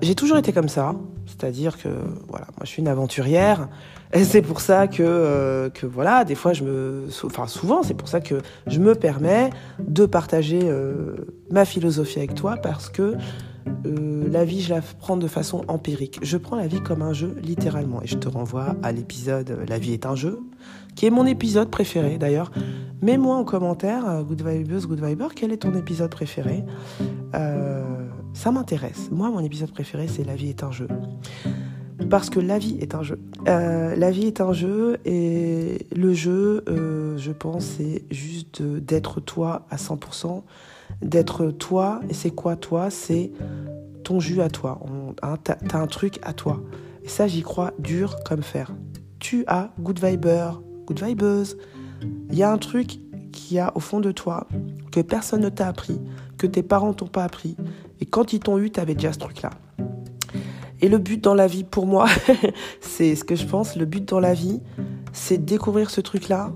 J'ai 0.00 0.14
toujours 0.14 0.38
été 0.38 0.52
comme 0.52 0.68
ça, 0.68 0.94
c'est-à-dire 1.36 1.78
que 1.78 1.88
voilà, 2.28 2.46
moi 2.56 2.62
je 2.62 2.68
suis 2.68 2.80
une 2.80 2.88
aventurière. 2.88 3.68
Et 4.12 4.24
c'est 4.24 4.42
pour 4.42 4.60
ça 4.60 4.86
que, 4.86 5.02
euh, 5.02 5.70
que 5.70 5.86
voilà, 5.86 6.24
des 6.24 6.36
fois 6.36 6.52
je 6.52 6.62
me, 6.62 7.06
enfin 7.24 7.46
souvent 7.46 7.82
c'est 7.82 7.94
pour 7.94 8.08
ça 8.08 8.20
que 8.20 8.36
je 8.68 8.78
me 8.78 8.94
permets 8.94 9.50
de 9.80 10.06
partager 10.06 10.60
euh, 10.62 11.16
ma 11.50 11.64
philosophie 11.64 12.18
avec 12.18 12.34
toi 12.34 12.56
parce 12.56 12.88
que 12.88 13.16
euh, 13.86 14.28
la 14.30 14.44
vie 14.44 14.60
je 14.60 14.72
la 14.72 14.80
prends 15.00 15.16
de 15.16 15.26
façon 15.26 15.62
empirique. 15.66 16.20
Je 16.22 16.36
prends 16.36 16.56
la 16.56 16.68
vie 16.68 16.80
comme 16.80 17.02
un 17.02 17.12
jeu 17.12 17.34
littéralement 17.42 18.02
et 18.02 18.06
je 18.06 18.16
te 18.16 18.28
renvoie 18.28 18.76
à 18.84 18.92
l'épisode 18.92 19.58
La 19.68 19.78
vie 19.78 19.92
est 19.92 20.06
un 20.06 20.14
jeu, 20.14 20.38
qui 20.94 21.06
est 21.06 21.10
mon 21.10 21.26
épisode 21.26 21.70
préféré 21.70 22.18
d'ailleurs. 22.18 22.52
Mets-moi 23.02 23.34
en 23.34 23.44
commentaire, 23.44 24.22
Good 24.22 24.46
Vibes, 24.46 24.86
Good 24.86 25.04
Viber, 25.04 25.28
quel 25.34 25.50
est 25.50 25.58
ton 25.58 25.74
épisode 25.74 26.10
préféré? 26.10 26.64
Ça 28.34 28.50
m'intéresse. 28.50 29.08
Moi, 29.10 29.30
mon 29.30 29.40
épisode 29.40 29.70
préféré, 29.70 30.06
c'est 30.08 30.24
La 30.24 30.34
vie 30.34 30.50
est 30.50 30.62
un 30.62 30.70
jeu. 30.70 30.88
Parce 32.10 32.28
que 32.28 32.40
la 32.40 32.58
vie 32.58 32.76
est 32.80 32.94
un 32.94 33.02
jeu. 33.02 33.18
Euh, 33.48 33.94
la 33.96 34.10
vie 34.10 34.26
est 34.26 34.40
un 34.40 34.52
jeu 34.52 34.98
et 35.04 35.86
le 35.94 36.12
jeu, 36.12 36.64
euh, 36.68 37.16
je 37.16 37.30
pense, 37.30 37.64
c'est 37.64 38.04
juste 38.10 38.60
d'être 38.62 39.20
toi 39.20 39.66
à 39.70 39.76
100%. 39.76 40.42
D'être 41.00 41.46
toi, 41.46 42.00
et 42.10 42.14
c'est 42.14 42.30
quoi 42.30 42.56
toi? 42.56 42.90
C'est 42.90 43.32
ton 44.02 44.20
jus 44.20 44.42
à 44.42 44.50
toi. 44.50 44.80
Hein, 45.22 45.36
t'as 45.42 45.78
un 45.78 45.86
truc 45.86 46.18
à 46.22 46.32
toi. 46.32 46.60
Et 47.04 47.08
ça, 47.08 47.26
j'y 47.26 47.42
crois 47.42 47.72
dur 47.78 48.16
comme 48.24 48.42
fer. 48.42 48.72
Tu 49.20 49.44
as 49.46 49.70
good 49.80 50.04
viber, 50.04 50.60
good 50.86 51.02
vibes. 51.02 51.46
Il 52.30 52.36
y 52.36 52.42
a 52.42 52.52
un 52.52 52.58
truc 52.58 52.98
qui 53.32 53.58
a 53.58 53.72
au 53.76 53.80
fond 53.80 54.00
de 54.00 54.12
toi 54.12 54.46
que 54.92 55.00
personne 55.00 55.40
ne 55.40 55.48
t'a 55.48 55.68
appris, 55.68 56.00
que 56.38 56.46
tes 56.46 56.62
parents 56.62 56.92
t'ont 56.92 57.06
pas 57.06 57.24
appris, 57.24 57.56
et 58.04 58.06
quand 58.06 58.34
ils 58.34 58.38
t'ont 58.38 58.58
eu, 58.58 58.70
tu 58.70 58.78
avais 58.80 58.94
déjà 58.94 59.14
ce 59.14 59.18
truc-là. 59.18 59.48
Et 60.82 60.90
le 60.90 60.98
but 60.98 61.24
dans 61.24 61.32
la 61.32 61.46
vie, 61.46 61.64
pour 61.64 61.86
moi, 61.86 62.04
c'est 62.82 63.16
ce 63.16 63.24
que 63.24 63.34
je 63.34 63.46
pense, 63.46 63.76
le 63.76 63.86
but 63.86 64.06
dans 64.06 64.20
la 64.20 64.34
vie, 64.34 64.60
c'est 65.14 65.38
de 65.38 65.44
découvrir 65.44 65.88
ce 65.88 66.02
truc-là, 66.02 66.52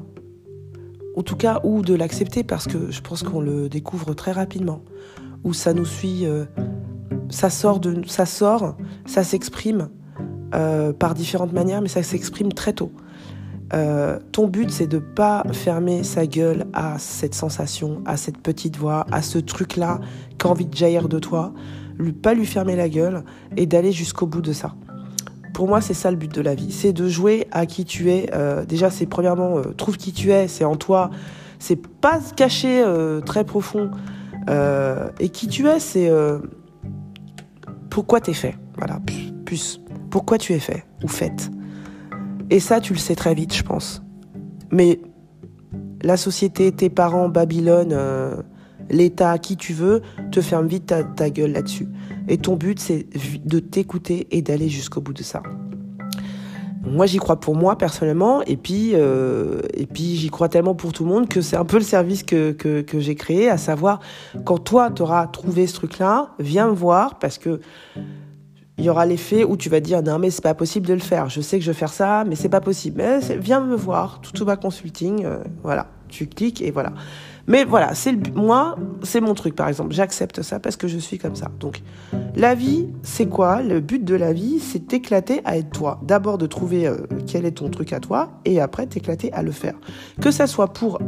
en 1.17 1.23
tout 1.23 1.37
cas, 1.37 1.63
ou 1.65 1.81
de 1.81 1.95
l'accepter, 1.95 2.45
parce 2.45 2.67
que 2.67 2.91
je 2.91 3.01
pense 3.01 3.23
qu'on 3.23 3.41
le 3.41 3.71
découvre 3.71 4.13
très 4.13 4.33
rapidement, 4.33 4.83
ou 5.43 5.55
ça 5.55 5.73
nous 5.73 5.87
suit, 5.87 6.27
euh, 6.27 6.45
ça 7.31 7.49
sort, 7.49 7.81
ça 8.07 8.27
sort, 8.27 8.77
ça 9.07 9.25
s'exprime 9.25 9.89
euh, 10.55 10.93
par 10.93 11.15
différentes 11.15 11.55
manières, 11.55 11.81
mais 11.81 11.89
ça 11.89 12.03
s'exprime 12.03 12.53
très 12.53 12.75
tôt. 12.75 12.93
Euh, 13.75 14.19
ton 14.33 14.49
but, 14.49 14.71
c'est 14.71 14.87
de 14.87 14.99
pas 14.99 15.45
fermer 15.53 16.03
sa 16.03 16.27
gueule 16.27 16.67
à 16.73 16.99
cette 16.99 17.35
sensation, 17.35 18.03
à 18.07 18.17
cette 18.17 18.39
petite 18.39 18.77
voix, 18.77 19.07
à 19.13 19.23
ce 19.23 19.39
truc-là 19.39 20.01
qui 20.39 20.47
a 20.47 20.51
envie 20.51 20.67
de 20.67 20.75
jaillir 20.75 21.09
de 21.09 21.19
toi. 21.19 21.53
Lui, 21.99 22.13
pas 22.13 22.35
lui 22.35 22.47
fermer 22.47 22.77
la 22.77 22.89
gueule 22.89 23.25
et 23.57 23.67
d'aller 23.67 23.93
jusqu'au 23.93 24.27
bout 24.27 24.41
de 24.41 24.53
ça. 24.53 24.75
Pour 25.53 25.67
moi, 25.67 25.81
c'est 25.81 25.95
ça 25.95 26.11
le 26.11 26.17
but 26.17 26.33
de 26.33 26.41
la 26.41 26.55
vie. 26.55 26.71
C'est 26.71 26.93
de 26.93 27.09
jouer 27.09 27.49
à 27.51 27.67
qui 27.67 27.85
tu 27.85 28.11
es. 28.11 28.31
Euh, 28.33 28.65
déjà, 28.65 28.91
c'est 28.91 29.07
premièrement, 29.07 29.59
euh, 29.59 29.75
trouve 29.77 29.97
qui 29.97 30.13
tu 30.13 30.31
es, 30.31 30.47
c'est 30.47 30.65
en 30.65 30.77
toi. 30.77 31.11
C'est 31.59 31.81
pas 31.87 32.21
se 32.21 32.33
cacher 32.33 32.85
très 33.27 33.45
profond. 33.45 33.91
et 35.19 35.29
qui 35.29 35.49
tu 35.49 35.67
es, 35.67 35.81
c'est 35.81 36.09
pourquoi 37.91 38.21
t'es 38.21 38.33
fait. 38.33 38.55
Voilà, 38.77 39.01
plus. 39.45 39.81
Pourquoi 40.09 40.39
tu 40.39 40.53
es 40.53 40.61
fait 40.61 40.85
ou 41.03 41.09
faite. 41.09 41.51
Et 42.51 42.61
ça, 42.61 42.81
tu 42.81 42.93
le 42.95 42.99
sais 42.99 43.15
très 43.15 43.35
vite, 43.35 43.55
je 43.55 43.63
pense. 43.63 44.03
Mais 44.71 45.01
la 46.03 46.17
société, 46.17 46.73
tes 46.73 46.89
parents, 46.89 47.29
Babylone, 47.29 47.91
euh, 47.93 48.37
l'État, 48.89 49.39
qui 49.39 49.57
tu 49.57 49.73
veux, 49.73 50.03
te 50.31 50.41
ferme 50.41 50.67
vite 50.67 50.95
ta, 51.17 51.31
gueule 51.31 51.53
là-dessus. 51.53 51.89
Et 52.29 52.39
ton 52.39 52.57
but, 52.57 52.79
c'est 52.79 53.07
de 53.45 53.59
t'écouter 53.59 54.27
et 54.31 54.43
d'aller 54.43 54.69
jusqu'au 54.69 55.01
bout 55.01 55.13
de 55.13 55.23
ça. 55.23 55.43
Moi, 56.87 57.05
j'y 57.05 57.19
crois 57.19 57.39
pour 57.39 57.55
moi 57.55 57.77
personnellement, 57.77 58.43
et 58.43 58.57
puis, 58.57 58.93
euh, 58.95 59.61
et 59.75 59.87
puis 59.87 60.17
j'y 60.17 60.31
crois 60.31 60.49
tellement 60.49 60.75
pour 60.75 60.93
tout 60.93 61.05
le 61.05 61.11
monde 61.11 61.29
que 61.29 61.43
c'est 61.43 61.57
un 61.57 61.67
peu 61.67 61.77
le 61.77 61.83
service 61.83 62.23
que, 62.23 62.53
que, 62.53 62.81
que 62.81 62.99
j'ai 62.99 63.15
créé, 63.15 63.51
à 63.51 63.59
savoir, 63.59 64.01
quand 64.45 64.59
toi, 64.59 64.91
tu 64.91 65.03
auras 65.03 65.27
trouvé 65.27 65.67
ce 65.67 65.75
truc-là, 65.75 66.31
viens 66.39 66.69
me 66.69 66.75
voir, 66.75 67.19
parce 67.19 67.37
que 67.37 67.61
il 68.79 68.85
y 68.85 68.91
aura 68.91 69.07
l'effet 69.07 69.45
où 69.45 69.57
tu 69.57 69.69
vas 69.69 69.81
dire 69.81 70.03
non 70.03 70.19
mais 70.19 70.31
c'est 70.31 70.43
pas 70.43 70.55
possible 70.55 70.87
de 70.87 70.95
le 70.95 71.01
faire. 71.01 71.29
Je 71.29 71.41
sais 71.41 71.59
que 71.59 71.65
je 71.65 71.71
vais 71.71 71.77
faire 71.77 71.93
ça, 71.93 72.25
mais 72.25 72.37
c'est 72.37 72.49
pas 72.49 72.61
possible. 72.61 72.99
Mais 72.99 73.19
viens 73.37 73.61
me 73.61 73.77
voir, 73.77 74.21
tout 74.21 74.45
bas 74.45 74.57
consulting, 74.57 75.25
euh, 75.25 75.39
voilà. 75.63 75.89
Tu 76.09 76.27
cliques 76.27 76.63
et 76.63 76.71
voilà. 76.71 76.93
Mais 77.49 77.65
voilà, 77.65 77.95
c'est 77.95 78.13
le 78.13 78.19
moi, 78.35 78.77
c'est 79.03 79.21
mon 79.21 79.35
truc 79.35 79.55
par 79.55 79.69
exemple. 79.69 79.93
J'accepte 79.93 80.43
ça 80.43 80.61
parce 80.61 80.77
que 80.77 80.87
je 80.87 80.99
suis 80.99 81.19
comme 81.19 81.35
ça. 81.35 81.51
Donc 81.61 81.83
la 82.37 82.55
vie, 82.55 82.87
c'est 83.03 83.27
quoi? 83.27 83.63
Le 83.63 83.81
but 83.81 84.05
de 84.05 84.15
la 84.15 84.33
vie, 84.33 84.61
c'est 84.61 84.87
t'éclater 84.87 85.41
à 85.45 85.59
être 85.59 85.71
toi. 85.71 86.01
D'abord 86.03 86.39
de 86.39 86.47
trouver 86.47 86.87
euh, 86.87 86.99
quel 87.27 87.45
est 87.45 87.59
ton 87.59 87.69
truc 87.69 87.93
à 87.93 88.01
toi 88.01 88.31
et 88.45 88.61
après 88.61 88.87
t'éclater 88.87 89.33
à 89.33 89.43
le 89.43 89.51
faire. 89.51 89.75
Que 90.21 90.31
ça 90.31 90.47
soit 90.47 90.73
pour 90.73 90.99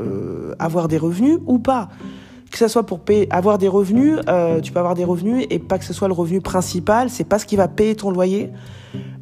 euh, 0.00 0.54
avoir 0.58 0.88
des 0.88 0.98
revenus 0.98 1.38
ou 1.46 1.58
pas 1.58 1.88
que 2.58 2.66
ce 2.66 2.72
soit 2.72 2.84
pour 2.84 3.00
avoir 3.30 3.58
des 3.58 3.68
revenus, 3.68 4.18
euh, 4.28 4.60
tu 4.60 4.72
peux 4.72 4.80
avoir 4.80 4.94
des 4.94 5.04
revenus 5.04 5.46
et 5.48 5.60
pas 5.60 5.78
que 5.78 5.84
ce 5.84 5.92
soit 5.92 6.08
le 6.08 6.14
revenu 6.14 6.40
principal, 6.40 7.08
c'est 7.08 7.22
pas 7.22 7.38
ce 7.38 7.46
qui 7.46 7.54
va 7.54 7.68
payer 7.68 7.94
ton 7.94 8.10
loyer. 8.10 8.50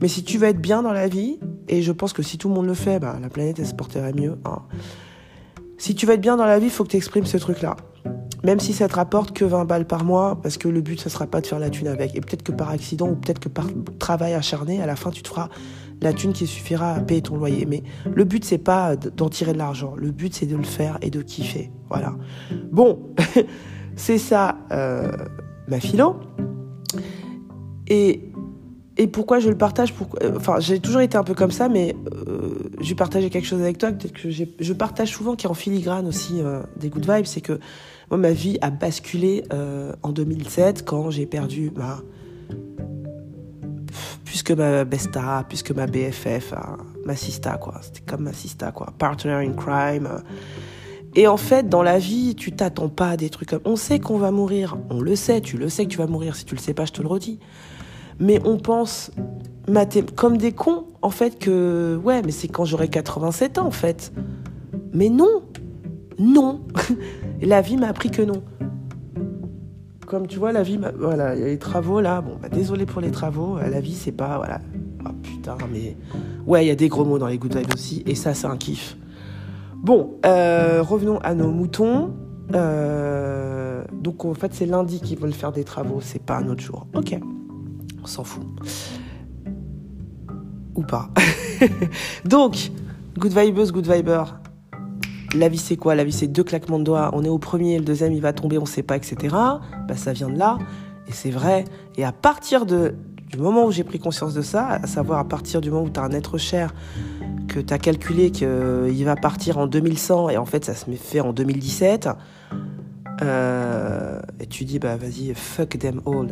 Mais 0.00 0.09
si 0.09 0.25
tu 0.25 0.38
veux 0.38 0.49
être 0.49 0.61
bien 0.61 0.83
dans 0.83 0.93
la 0.93 1.07
vie, 1.07 1.38
et 1.69 1.83
je 1.83 1.93
pense 1.93 2.14
que 2.14 2.23
si 2.23 2.38
tout 2.38 2.49
le 2.49 2.55
monde 2.55 2.66
le 2.66 2.75
fait, 2.75 2.99
bah, 2.99 3.19
la 3.21 3.28
planète 3.28 3.62
se 3.62 3.75
porterait 3.75 4.14
mieux. 4.14 4.38
Hein. 4.47 4.62
Si 5.76 5.95
tu 5.95 6.07
veux 6.07 6.14
être 6.14 6.21
bien 6.21 6.37
dans 6.37 6.47
la 6.47 6.59
vie, 6.59 6.66
il 6.66 6.71
faut 6.71 6.85
que 6.85 6.88
tu 6.88 6.97
exprimes 6.97 7.26
ce 7.26 7.37
truc-là. 7.37 7.76
Même 8.43 8.59
si 8.59 8.73
ça 8.73 8.88
te 8.88 8.95
rapporte 8.95 9.33
que 9.33 9.45
20 9.45 9.66
balles 9.66 9.87
par 9.87 10.05
mois, 10.05 10.38
parce 10.43 10.57
que 10.57 10.69
le 10.69 10.81
but, 10.81 10.99
ce 10.99 11.11
sera 11.11 11.26
pas 11.26 11.43
de 11.43 11.47
faire 11.47 11.59
la 11.59 11.69
thune 11.69 11.88
avec. 11.88 12.16
Et 12.16 12.23
peut-être 12.23 12.43
que 12.43 12.52
par 12.52 12.71
accident, 12.71 13.09
ou 13.09 13.16
peut-être 13.16 13.40
que 13.40 13.50
par 13.50 13.66
travail 13.99 14.33
acharné, 14.33 14.81
à 14.81 14.87
la 14.87 14.97
fin, 14.97 15.11
tu 15.11 15.23
te 15.23 15.28
feras 15.28 15.50
la 16.03 16.12
thune 16.12 16.33
qui 16.33 16.47
suffira 16.47 16.95
à 16.95 17.00
payer 17.00 17.23
ton 17.23 17.37
loyer. 17.37 17.67
Mais 17.67 17.83
le 18.12 18.25
but, 18.25 18.45
c'est 18.45 18.59
pas 18.59 18.97
d'en 18.97 19.29
tirer 19.29 19.53
de 19.53 19.59
l'argent. 19.59 19.95
Le 19.97 20.11
but, 20.11 20.35
c'est 20.35 20.47
de 20.47 20.57
le 20.57 20.65
faire 20.65 20.99
et 21.03 21.11
de 21.11 21.23
kiffer. 21.23 21.71
Voilà. 21.88 22.15
Bon, 22.71 22.99
c'est 23.97 24.19
ça, 24.19 24.59
euh, 24.73 25.11
ma 25.69 25.81
philo. 25.81 26.17
Et, 27.88 28.33
et 28.97 29.07
pourquoi 29.07 29.38
je 29.38 29.49
le 29.49 29.57
partage? 29.57 29.93
Pourquoi, 29.95 30.23
euh, 30.23 30.35
Enfin, 30.37 30.61
j'ai 30.61 30.81
toujours 30.81 31.00
été 31.00 31.17
un 31.17 31.25
peu 31.25 31.35
comme 31.35 31.50
ça, 31.50 31.69
mais 31.69 31.97
euh, 32.29 32.95
partager 32.97 33.31
quelque 33.31 33.47
chose 33.47 33.61
avec 33.61 33.79
toi. 33.79 33.93
Peut-être 33.93 34.12
que 34.12 34.31
je 34.31 34.73
partage 34.73 35.11
souvent, 35.11 35.35
qui 35.35 35.47
est 35.47 35.50
en 35.50 35.55
filigrane 35.55 36.07
aussi 36.07 36.41
des 36.79 36.88
good 36.88 37.11
vibes, 37.11 37.26
c'est 37.26 37.41
que 37.41 37.59
moi, 38.11 38.19
ma 38.19 38.33
vie 38.33 38.59
a 38.61 38.71
basculé 38.71 39.43
en 40.03 40.12
2007 40.12 40.85
quand 40.85 41.11
j'ai 41.11 41.26
perdu 41.26 41.73
ma 41.75 42.00
plus 44.37 44.43
que 44.43 44.52
ma 44.52 44.85
besta, 44.85 45.47
plus 45.49 45.62
que 45.62 45.73
ma 45.73 45.87
BFF, 45.87 46.52
hein, 46.52 46.76
ma 47.07 47.16
sista, 47.16 47.57
quoi. 47.57 47.81
C'était 47.81 48.02
comme 48.02 48.25
ma 48.25 48.35
sista, 48.35 48.71
quoi. 48.71 48.93
Partner 48.99 49.33
in 49.33 49.55
crime. 49.55 50.11
Et 51.14 51.26
en 51.26 51.38
fait, 51.38 51.71
dans 51.71 51.83
la 51.83 51.99
vie, 51.99 52.35
tu 52.35 52.52
t'attends 52.52 52.90
pas 52.90 53.12
à 53.12 53.16
des 53.16 53.31
trucs 53.31 53.49
comme... 53.49 53.62
On 53.64 53.76
sait 53.76 53.99
qu'on 53.99 54.19
va 54.19 54.31
mourir. 54.31 54.76
On 54.90 55.00
le 55.00 55.16
sait, 55.16 55.40
tu 55.40 55.57
le 55.57 55.71
sais 55.71 55.87
que 55.87 55.90
tu 55.90 55.97
vas 55.97 56.07
mourir. 56.07 56.37
Si 56.37 56.45
tu 56.45 56.55
le 56.55 56.61
sais 56.61 56.75
pas, 56.75 56.85
je 56.85 56.93
te 56.93 57.00
le 57.00 57.09
redis. 57.09 57.38
Mais 58.19 58.38
on 58.45 58.59
pense 58.59 59.11
comme 60.16 60.37
des 60.37 60.52
cons, 60.52 60.85
en 61.00 61.09
fait, 61.09 61.38
que... 61.38 61.99
Ouais, 62.05 62.21
mais 62.21 62.33
c'est 62.33 62.49
quand 62.49 62.66
j'aurai 62.66 62.88
87 62.88 63.57
ans, 63.57 63.66
en 63.66 63.71
fait. 63.71 64.12
Mais 64.93 65.09
non 65.09 65.45
Non 66.19 66.61
La 67.40 67.62
vie 67.62 67.78
m'a 67.78 67.88
appris 67.88 68.11
que 68.11 68.21
non 68.21 68.43
comme 70.07 70.27
tu 70.27 70.39
vois, 70.39 70.53
la 70.53 70.63
vie, 70.63 70.79
voilà, 70.99 71.35
il 71.35 71.41
y 71.41 71.45
a 71.45 71.47
les 71.47 71.59
travaux 71.59 72.01
là. 72.01 72.21
Bon, 72.21 72.39
bah, 72.41 72.49
désolé 72.49 72.87
pour 72.87 73.01
les 73.01 73.11
travaux. 73.11 73.59
Euh, 73.59 73.69
la 73.69 73.81
vie, 73.81 73.95
c'est 73.95 74.13
pas, 74.13 74.39
voilà. 74.39 74.61
Oh 75.05 75.13
putain, 75.23 75.57
mais 75.71 75.97
ouais, 76.47 76.65
il 76.65 76.69
y 76.69 76.71
a 76.71 76.75
des 76.75 76.89
gros 76.89 77.05
mots 77.05 77.19
dans 77.19 77.27
les 77.27 77.39
good 77.39 77.55
vibes 77.55 77.75
aussi, 77.75 78.03
et 78.07 78.15
ça, 78.15 78.33
c'est 78.33 78.47
un 78.47 78.57
kiff. 78.57 78.97
Bon, 79.75 80.15
euh, 80.25 80.83
revenons 80.83 81.19
à 81.19 81.35
nos 81.35 81.51
moutons. 81.51 82.15
Euh, 82.55 83.83
donc 83.93 84.25
en 84.25 84.35
fait, 84.35 84.55
c'est 84.55 84.67
lundi 84.67 85.01
qu'ils 85.01 85.19
veulent 85.19 85.33
faire 85.33 85.53
des 85.53 85.65
travaux, 85.65 85.99
c'est 86.01 86.23
pas 86.23 86.37
un 86.37 86.49
autre 86.49 86.63
jour. 86.63 86.87
Ok, 86.95 87.19
on 88.03 88.07
s'en 88.07 88.25
fout. 88.25 88.45
Ou 90.75 90.83
pas. 90.83 91.11
donc, 92.25 92.71
good 93.19 93.33
vibes, 93.33 93.71
good 93.73 93.91
viber. 93.91 94.25
La 95.35 95.49
vie, 95.49 95.59
c'est 95.59 95.76
quoi? 95.76 95.95
La 95.95 96.04
vie, 96.04 96.12
c'est 96.12 96.28
deux 96.28 96.45
claquements 96.45 96.78
de 96.78 96.85
doigts. 96.85 97.11
On 97.12 97.25
est 97.25 97.28
au 97.28 97.38
premier, 97.38 97.78
le 97.78 97.85
deuxième, 97.85 98.12
il 98.12 98.21
va 98.21 98.33
tomber, 98.33 98.59
on 98.59 98.66
sait 98.66 98.83
pas, 98.83 98.97
etc. 98.97 99.16
Bah, 99.30 99.97
ça 99.97 100.12
vient 100.12 100.28
de 100.28 100.38
là. 100.38 100.59
Et 101.09 101.12
c'est 101.12 101.30
vrai. 101.30 101.64
Et 101.97 102.04
à 102.04 102.12
partir 102.12 102.66
de, 102.66 102.95
du 103.30 103.38
moment 103.38 103.64
où 103.66 103.71
j'ai 103.71 103.85
pris 103.85 103.99
conscience 103.99 104.35
de 104.35 104.42
ça, 104.42 104.66
à 104.68 104.87
savoir 104.87 105.18
à 105.18 105.25
partir 105.25 105.61
du 105.61 105.71
moment 105.71 105.85
où 105.85 105.90
tu 105.90 106.00
as 106.00 106.02
un 106.02 106.11
être 106.11 106.38
cher, 106.38 106.75
que 107.49 107.61
tu 107.61 107.73
as 107.73 107.78
calculé 107.78 108.30
qu'il 108.30 109.04
va 109.04 109.16
partir 109.16 109.59
en 109.59 109.66
2100 109.66 110.30
et 110.30 110.37
en 110.37 110.45
fait 110.45 110.64
ça 110.64 110.75
se 110.75 110.90
fait 110.92 111.21
en 111.21 111.33
2017, 111.33 112.09
euh, 113.23 114.21
et 114.40 114.47
tu 114.47 114.64
dis 114.64 114.78
bah 114.78 114.97
vas-y, 114.97 115.33
fuck 115.35 115.78
them 115.78 116.00
all. 116.06 116.28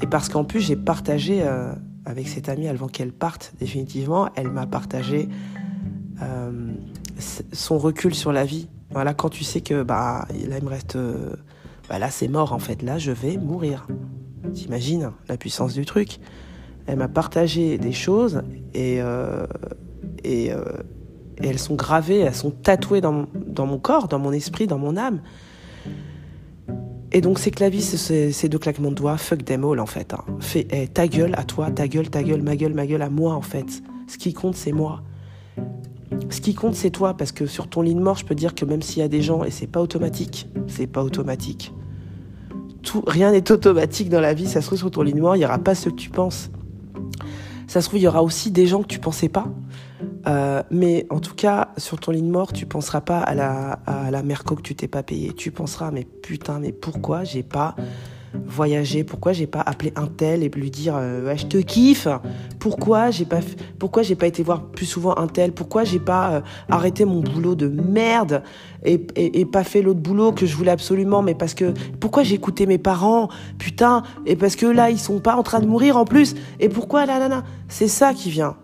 Et 0.00 0.06
parce 0.06 0.28
qu'en 0.28 0.44
plus 0.44 0.60
j'ai 0.60 0.76
partagé 0.76 1.40
euh, 1.42 1.72
avec 2.06 2.28
cette 2.28 2.48
amie 2.48 2.68
avant 2.68 2.88
qu'elle 2.88 3.12
parte 3.12 3.52
définitivement, 3.58 4.28
elle 4.36 4.50
m'a 4.50 4.66
partagé 4.66 5.28
euh, 6.22 6.72
son 7.52 7.78
recul 7.78 8.14
sur 8.14 8.32
la 8.32 8.44
vie. 8.44 8.68
Voilà, 8.90 9.14
quand 9.14 9.30
tu 9.30 9.44
sais 9.44 9.60
que 9.60 9.82
bah 9.82 10.26
là 10.30 10.58
il 10.58 10.64
me 10.64 10.68
reste, 10.68 10.96
euh, 10.96 11.34
bah 11.88 11.98
là 11.98 12.10
c'est 12.10 12.28
mort 12.28 12.52
en 12.52 12.58
fait, 12.58 12.82
là 12.82 12.98
je 12.98 13.10
vais 13.10 13.36
mourir. 13.36 13.86
T'imagines 14.52 15.12
la 15.28 15.36
puissance 15.36 15.72
du 15.72 15.86
truc. 15.86 16.18
Elle 16.86 16.98
m'a 16.98 17.08
partagé 17.08 17.78
des 17.78 17.92
choses 17.92 18.42
et 18.74 19.00
euh, 19.00 19.46
et, 20.24 20.50
elles 21.38 21.58
sont 21.58 21.74
gravées, 21.74 22.18
elles 22.18 22.34
sont 22.34 22.50
tatouées 22.50 23.00
dans, 23.00 23.26
dans, 23.34 23.66
mon 23.66 23.78
corps, 23.78 24.06
dans 24.06 24.18
mon 24.18 24.32
esprit, 24.32 24.66
dans 24.66 24.78
mon 24.78 24.96
âme. 24.96 25.20
Et 27.14 27.20
donc 27.20 27.38
la 27.60 27.68
vie, 27.68 27.82
c'est 27.82 28.48
deux 28.48 28.58
claquements 28.58 28.90
de 28.90 28.94
doigts, 28.94 29.18
fuck 29.18 29.44
them 29.44 29.64
all 29.64 29.80
en 29.80 29.86
fait. 29.86 30.14
Hein. 30.14 30.24
Eh, 30.54 30.88
ta 30.88 31.06
gueule 31.06 31.34
à 31.36 31.44
toi, 31.44 31.70
ta 31.70 31.86
gueule, 31.86 32.08
ta 32.08 32.22
gueule, 32.22 32.42
ma 32.42 32.56
gueule, 32.56 32.72
ma 32.72 32.86
gueule 32.86 33.02
à 33.02 33.10
moi 33.10 33.34
en 33.34 33.42
fait. 33.42 33.82
Ce 34.08 34.16
qui 34.16 34.32
compte 34.32 34.56
c'est 34.56 34.72
moi. 34.72 35.02
Ce 36.30 36.40
qui 36.40 36.54
compte, 36.54 36.74
c'est 36.74 36.90
toi, 36.90 37.14
parce 37.14 37.32
que 37.32 37.46
sur 37.46 37.68
ton 37.68 37.82
lit 37.82 37.94
de 37.94 38.00
mort, 38.00 38.16
je 38.16 38.24
peux 38.24 38.34
dire 38.34 38.54
que 38.54 38.64
même 38.64 38.82
s'il 38.82 38.98
y 38.98 39.02
a 39.02 39.08
des 39.08 39.22
gens, 39.22 39.44
et 39.44 39.50
c'est 39.50 39.66
pas 39.66 39.80
automatique, 39.80 40.48
c'est 40.66 40.86
pas 40.86 41.02
automatique. 41.02 41.72
Tout, 42.82 43.02
rien 43.06 43.32
n'est 43.32 43.52
automatique 43.52 44.08
dans 44.08 44.20
la 44.20 44.34
vie, 44.34 44.46
ça 44.46 44.60
se 44.60 44.66
trouve 44.66 44.78
sur 44.78 44.90
ton 44.90 45.02
lit 45.02 45.12
de 45.12 45.20
mort, 45.20 45.36
il 45.36 45.40
n'y 45.40 45.44
aura 45.44 45.58
pas 45.58 45.74
ce 45.74 45.88
que 45.88 45.94
tu 45.94 46.10
penses. 46.10 46.50
Ça 47.66 47.80
se 47.80 47.88
trouve, 47.88 48.00
il 48.00 48.02
y 48.02 48.08
aura 48.08 48.22
aussi 48.22 48.50
des 48.50 48.66
gens 48.66 48.82
que 48.82 48.88
tu 48.88 48.98
pensais 48.98 49.28
pas. 49.28 49.46
Euh, 50.26 50.62
mais 50.70 51.06
en 51.10 51.20
tout 51.20 51.34
cas, 51.34 51.68
sur 51.76 51.98
ton 51.98 52.12
lit 52.12 52.22
de 52.22 52.30
mort, 52.30 52.52
tu 52.52 52.66
penseras 52.66 53.00
pas 53.00 53.20
à 53.20 53.34
la, 53.34 53.72
à 53.86 54.10
la 54.10 54.22
merco 54.22 54.56
que 54.56 54.62
tu 54.62 54.74
t'es 54.74 54.88
pas 54.88 55.02
payé. 55.02 55.32
Tu 55.32 55.50
penseras, 55.50 55.90
mais 55.90 56.04
putain, 56.04 56.58
mais 56.58 56.72
pourquoi? 56.72 57.24
J'ai 57.24 57.42
pas 57.42 57.74
voyager 58.34 59.04
Pourquoi 59.04 59.32
j'ai 59.32 59.46
pas 59.46 59.60
appelé 59.60 59.92
un 59.96 60.06
tel 60.06 60.42
et 60.42 60.48
lui 60.48 60.70
dire 60.70 60.94
euh, 60.96 61.34
je 61.36 61.46
te 61.46 61.58
kiffe. 61.58 62.08
Pourquoi 62.58 63.10
j'ai 63.10 63.24
pas 63.24 63.40
pourquoi 63.78 64.02
j'ai 64.02 64.14
pas 64.14 64.26
été 64.26 64.42
voir 64.42 64.62
plus 64.62 64.86
souvent 64.86 65.16
un 65.16 65.26
tel? 65.26 65.52
Pourquoi 65.52 65.84
j'ai 65.84 65.98
pas 65.98 66.32
euh, 66.32 66.40
arrêté 66.68 67.04
mon 67.04 67.20
boulot 67.20 67.54
de 67.54 67.68
merde 67.68 68.42
et, 68.84 69.06
et, 69.16 69.44
pas 69.44 69.64
fait 69.64 69.80
l'autre 69.80 70.00
boulot 70.00 70.32
que 70.32 70.46
je 70.46 70.56
voulais 70.56 70.70
absolument? 70.70 71.22
Mais 71.22 71.34
parce 71.34 71.54
que 71.54 71.72
pourquoi 72.00 72.22
j'ai 72.22 72.34
écouté 72.34 72.66
mes 72.66 72.78
parents? 72.78 73.28
Putain 73.58 74.02
Et 74.26 74.36
parce 74.36 74.56
que 74.56 74.66
là 74.66 74.90
ils 74.90 74.98
sont 74.98 75.20
pas 75.20 75.36
en 75.36 75.42
train 75.42 75.60
de 75.60 75.66
mourir 75.66 75.96
en 75.96 76.04
plus. 76.04 76.34
Et 76.60 76.68
pourquoi 76.68 77.06
là 77.06 77.18
là 77.18 77.28
là? 77.28 77.42
C'est 77.68 77.88
ça 77.88 78.14
qui 78.14 78.30
vient. 78.30 78.56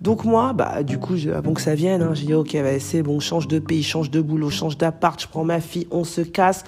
Donc 0.00 0.24
moi, 0.24 0.54
bah 0.54 0.82
du 0.82 0.98
coup, 0.98 1.14
avant 1.34 1.52
que 1.52 1.60
ça 1.60 1.74
vienne, 1.74 2.00
hein, 2.00 2.12
j'ai 2.14 2.26
dit 2.26 2.34
ok, 2.34 2.56
bah, 2.62 2.78
c'est 2.78 3.02
bon, 3.02 3.20
change 3.20 3.48
de 3.48 3.58
pays, 3.58 3.82
change 3.82 4.10
de 4.10 4.22
boulot, 4.22 4.48
change 4.48 4.78
d'appart, 4.78 5.20
je 5.20 5.28
prends 5.28 5.44
ma 5.44 5.60
fille, 5.60 5.86
on 5.90 6.04
se 6.04 6.22
casse, 6.22 6.64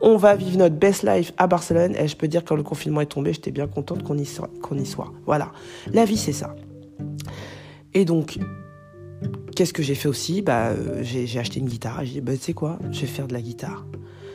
on 0.00 0.16
va 0.16 0.34
vivre 0.36 0.58
notre 0.58 0.76
best 0.76 1.02
life 1.02 1.32
à 1.36 1.46
Barcelone. 1.46 1.94
Et 1.96 2.08
je 2.08 2.16
peux 2.16 2.28
dire, 2.28 2.44
quand 2.44 2.56
le 2.56 2.62
confinement 2.62 3.00
est 3.00 3.06
tombé, 3.06 3.32
j'étais 3.32 3.50
bien 3.50 3.66
contente 3.66 4.02
qu'on 4.02 4.18
y, 4.18 4.26
soit, 4.26 4.50
y 4.72 4.86
soit. 4.86 5.12
Voilà. 5.24 5.52
La 5.92 6.04
vie, 6.04 6.16
c'est 6.16 6.32
ça. 6.32 6.54
Et 7.94 8.04
donc, 8.04 8.38
qu'est-ce 9.54 9.72
que 9.72 9.82
j'ai 9.82 9.94
fait 9.94 10.08
aussi? 10.08 10.42
Bah, 10.42 10.72
j'ai, 11.00 11.38
acheté 11.38 11.60
une 11.60 11.68
guitare 11.68 12.04
j'ai 12.04 12.14
dit, 12.14 12.20
bah, 12.20 12.32
tu 12.34 12.42
sais 12.42 12.52
quoi, 12.52 12.78
je 12.90 13.00
vais 13.00 13.06
faire 13.06 13.26
de 13.26 13.32
la 13.32 13.40
guitare. 13.40 13.86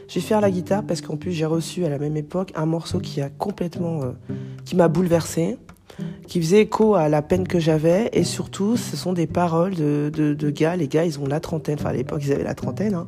Je 0.08 0.16
vais 0.16 0.22
faire 0.22 0.42
la 0.42 0.52
guitare 0.52 0.84
parce 0.84 1.02
qu'en 1.02 1.16
plus, 1.16 1.32
j'ai 1.32 1.46
reçu 1.46 1.86
à 1.86 1.90
la 1.90 1.98
même 1.98 2.18
époque 2.18 2.52
un 2.56 2.66
morceau 2.66 3.00
qui 3.00 3.22
a 3.22 3.30
complètement. 3.30 4.02
qui 4.66 4.76
m'a 4.76 4.90
bouleversé, 4.90 5.58
qui 6.28 6.42
faisait 6.42 6.62
écho 6.62 6.96
à 6.96 7.10
la 7.10 7.22
peine 7.22 7.48
que 7.48 7.60
j'avais 7.60 8.10
et 8.14 8.24
surtout, 8.24 8.78
ce 8.78 8.98
sont 8.98 9.14
des 9.14 9.28
paroles 9.28 9.76
de, 9.76 10.10
de, 10.14 10.50
gars. 10.50 10.76
Les 10.76 10.88
gars, 10.88 11.06
ils 11.06 11.20
ont 11.20 11.28
la 11.28 11.40
trentaine, 11.40 11.78
enfin 11.80 11.90
à 11.90 11.94
l'époque, 11.94 12.22
ils 12.26 12.34
avaient 12.34 12.44
la 12.44 12.56
trentaine. 12.56 12.96
Hein. 12.96 13.08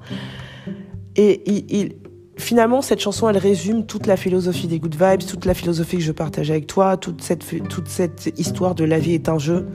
Et 1.15 1.43
il, 1.45 1.95
finalement, 2.37 2.81
cette 2.81 2.99
chanson, 2.99 3.29
elle 3.29 3.37
résume 3.37 3.85
toute 3.85 4.07
la 4.07 4.17
philosophie 4.17 4.67
des 4.67 4.79
Good 4.79 4.95
Vibes, 4.95 5.25
toute 5.27 5.45
la 5.45 5.53
philosophie 5.53 5.97
que 5.97 6.03
je 6.03 6.11
partage 6.11 6.49
avec 6.51 6.67
toi, 6.67 6.97
toute 6.97 7.21
cette, 7.21 7.43
toute 7.67 7.87
cette 7.87 8.33
histoire 8.37 8.75
de 8.75 8.83
la 8.83 8.99
vie 8.99 9.13
est 9.13 9.29
un 9.29 9.37
jeu. 9.37 9.67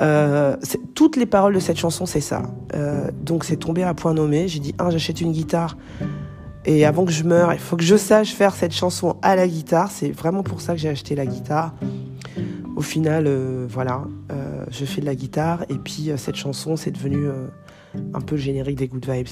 Euh, 0.00 0.56
toutes 0.94 1.16
les 1.16 1.26
paroles 1.26 1.54
de 1.54 1.60
cette 1.60 1.76
chanson, 1.76 2.06
c'est 2.06 2.20
ça. 2.20 2.42
Euh, 2.74 3.10
donc 3.22 3.44
c'est 3.44 3.56
tombé 3.56 3.82
à 3.82 3.94
point 3.94 4.14
nommé. 4.14 4.48
J'ai 4.48 4.60
dit, 4.60 4.74
un, 4.78 4.90
j'achète 4.90 5.20
une 5.20 5.32
guitare. 5.32 5.76
Et 6.64 6.84
avant 6.84 7.04
que 7.04 7.12
je 7.12 7.24
meure, 7.24 7.52
il 7.52 7.58
faut 7.58 7.76
que 7.76 7.82
je 7.82 7.96
sache 7.96 8.32
faire 8.32 8.54
cette 8.54 8.72
chanson 8.72 9.16
à 9.22 9.36
la 9.36 9.48
guitare. 9.48 9.90
C'est 9.90 10.10
vraiment 10.10 10.42
pour 10.42 10.60
ça 10.60 10.74
que 10.74 10.78
j'ai 10.78 10.88
acheté 10.88 11.14
la 11.14 11.26
guitare. 11.26 11.74
Au 12.76 12.82
final, 12.82 13.24
euh, 13.26 13.66
voilà, 13.68 14.04
je 14.70 14.84
fais 14.84 15.00
de 15.00 15.06
la 15.06 15.14
guitare. 15.14 15.64
Et 15.68 15.74
puis 15.74 16.10
cette 16.16 16.36
chanson, 16.36 16.76
c'est 16.76 16.92
devenu 16.92 17.26
un 18.14 18.20
peu 18.20 18.36
générique 18.36 18.78
des 18.78 18.88
Good 18.88 19.06
Vibes. 19.08 19.28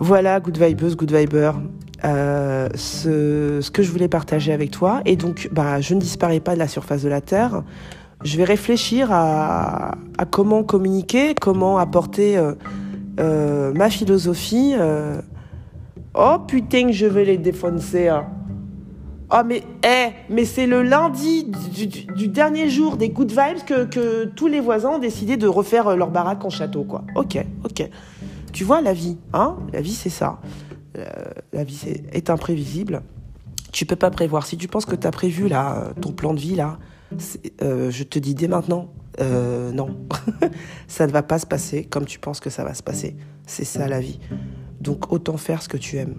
Voilà, 0.00 0.38
Good 0.40 0.58
Vibes, 0.58 0.96
Good 0.96 1.12
Viber. 1.12 1.52
Euh, 2.04 2.68
ce, 2.76 3.68
que 3.70 3.82
je 3.82 3.90
voulais 3.90 4.08
partager 4.08 4.52
avec 4.52 4.70
toi. 4.70 5.00
Et 5.04 5.16
donc, 5.16 5.48
bah, 5.50 5.80
je 5.80 5.94
ne 5.94 6.00
disparais 6.00 6.38
pas 6.38 6.54
de 6.54 6.58
la 6.60 6.68
surface 6.68 7.02
de 7.02 7.08
la 7.08 7.20
Terre. 7.20 7.64
Je 8.22 8.36
vais 8.36 8.44
réfléchir 8.44 9.08
à, 9.10 9.96
comment 10.30 10.62
communiquer, 10.62 11.34
comment 11.34 11.78
apporter 11.78 12.36
euh, 12.36 12.54
euh, 13.18 13.72
ma 13.74 13.90
philosophie. 13.90 14.74
Oh 16.14 16.36
putain, 16.46 16.90
je 16.92 17.06
vais 17.06 17.24
les 17.24 17.38
défoncer. 17.38 18.08
Hein. 18.08 18.26
Oh 19.32 19.42
mais, 19.44 19.62
eh, 19.84 20.12
mais 20.30 20.44
c'est 20.44 20.66
le 20.66 20.82
lundi 20.82 21.50
du, 22.14 22.28
dernier 22.28 22.70
jour 22.70 22.96
des 22.96 23.10
Good 23.10 23.30
Vibes 23.30 23.64
que, 23.66 23.84
que 23.84 24.24
tous 24.24 24.46
les 24.46 24.60
voisins 24.60 24.90
ont 24.90 24.98
décidé 24.98 25.36
de 25.36 25.46
refaire 25.46 25.96
leur 25.96 26.10
baraque 26.10 26.44
en 26.44 26.50
château, 26.50 26.84
quoi. 26.84 27.02
Ok, 27.14 27.36
ok. 27.64 27.88
Tu 28.52 28.64
vois, 28.64 28.80
la 28.80 28.92
vie, 28.92 29.16
hein 29.32 29.56
La 29.72 29.80
vie, 29.80 29.94
c'est 29.94 30.10
ça. 30.10 30.40
Euh, 30.96 31.04
la 31.52 31.64
vie 31.64 31.80
est, 32.12 32.30
imprévisible. 32.30 33.02
Tu 33.72 33.86
peux 33.86 33.96
pas 33.96 34.10
prévoir. 34.10 34.46
Si 34.46 34.56
tu 34.56 34.68
penses 34.68 34.86
que 34.86 34.96
tu 34.96 35.06
as 35.06 35.10
prévu 35.10 35.48
là, 35.48 35.92
ton 36.00 36.12
plan 36.12 36.34
de 36.34 36.40
vie, 36.40 36.56
là, 36.56 36.78
euh, 37.62 37.90
je 37.90 38.04
te 38.04 38.18
dis 38.18 38.34
dès 38.34 38.48
maintenant, 38.48 38.92
euh, 39.20 39.70
non. 39.72 39.96
ça 40.88 41.06
ne 41.06 41.12
va 41.12 41.22
pas 41.22 41.38
se 41.38 41.46
passer 41.46 41.84
comme 41.84 42.06
tu 42.06 42.18
penses 42.18 42.40
que 42.40 42.50
ça 42.50 42.64
va 42.64 42.74
se 42.74 42.82
passer. 42.82 43.16
C'est 43.46 43.64
ça 43.64 43.86
la 43.88 44.00
vie. 44.00 44.18
Donc 44.80 45.12
autant 45.12 45.36
faire 45.36 45.62
ce 45.62 45.68
que 45.68 45.76
tu 45.76 45.96
aimes. 45.96 46.16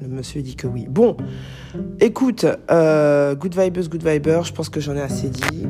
Le 0.00 0.06
monsieur 0.06 0.42
dit 0.42 0.54
que 0.54 0.68
oui. 0.68 0.86
Bon, 0.88 1.16
écoute, 1.98 2.46
good 2.68 3.58
vibes, 3.58 3.88
good 3.88 4.06
vibers, 4.06 4.44
je 4.44 4.52
pense 4.52 4.68
que 4.68 4.80
j'en 4.80 4.94
ai 4.94 5.00
assez 5.00 5.28
dit. 5.28 5.66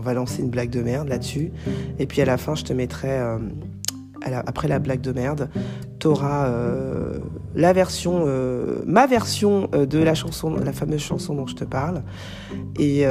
On 0.00 0.02
va 0.02 0.14
lancer 0.14 0.40
une 0.40 0.48
blague 0.48 0.70
de 0.70 0.80
merde 0.80 1.08
là-dessus. 1.08 1.52
Et 1.98 2.06
puis 2.06 2.22
à 2.22 2.24
la 2.24 2.38
fin, 2.38 2.54
je 2.54 2.64
te 2.64 2.72
mettrai, 2.72 3.18
euh, 3.18 3.38
après 4.24 4.66
la 4.66 4.78
blague 4.78 5.02
de 5.02 5.12
merde, 5.12 5.50
t'auras 5.98 6.46
euh, 6.46 7.18
la 7.54 7.74
version, 7.74 8.24
euh, 8.26 8.78
ma 8.86 9.06
version 9.06 9.68
de 9.72 9.98
la 9.98 10.14
chanson, 10.14 10.56
la 10.56 10.72
fameuse 10.72 11.02
chanson 11.02 11.34
dont 11.34 11.46
je 11.46 11.54
te 11.54 11.64
parle. 11.64 12.02
Et, 12.78 13.04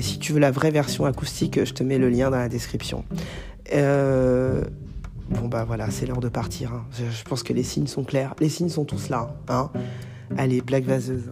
si 0.00 0.18
tu 0.18 0.32
veux 0.32 0.40
la 0.40 0.50
vraie 0.50 0.72
version 0.72 1.04
acoustique, 1.04 1.64
je 1.64 1.72
te 1.72 1.84
mets 1.84 1.98
le 1.98 2.08
lien 2.08 2.28
dans 2.28 2.38
la 2.38 2.48
description. 2.48 3.04
bon 3.70 5.48
bah 5.48 5.64
voilà, 5.64 5.92
c'est 5.92 6.06
l'heure 6.06 6.18
de 6.18 6.28
partir. 6.28 6.72
Hein. 6.72 6.84
Je, 6.92 7.22
pense 7.22 7.44
que 7.44 7.52
les 7.52 7.62
signes 7.62 7.86
sont 7.86 8.02
clairs. 8.02 8.34
Les 8.40 8.48
signes 8.48 8.68
sont 8.68 8.84
tous 8.84 9.10
là. 9.10 9.36
Hein. 9.48 9.70
Allez, 10.36 10.60
blague 10.60 10.86
vaseuse. 10.86 11.30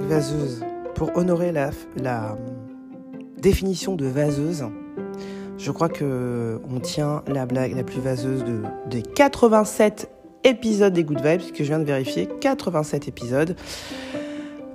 Vaseuse. 0.00 0.64
Pour 0.94 1.16
honorer 1.16 1.52
la, 1.52 1.70
la 1.96 2.36
définition 3.38 3.94
de 3.94 4.06
vaseuse, 4.06 4.64
je 5.58 5.70
crois 5.70 5.88
que 5.88 6.60
on 6.68 6.80
tient 6.80 7.22
la 7.26 7.46
blague 7.46 7.76
la 7.76 7.84
plus 7.84 8.00
vaseuse 8.00 8.44
de, 8.44 8.62
des 8.88 9.02
87 9.02 10.10
épisodes 10.44 10.92
des 10.92 11.04
Good 11.04 11.20
Vibes, 11.24 11.52
que 11.52 11.64
je 11.64 11.68
viens 11.68 11.78
de 11.78 11.84
vérifier. 11.84 12.28
87 12.40 13.08
épisodes. 13.08 13.56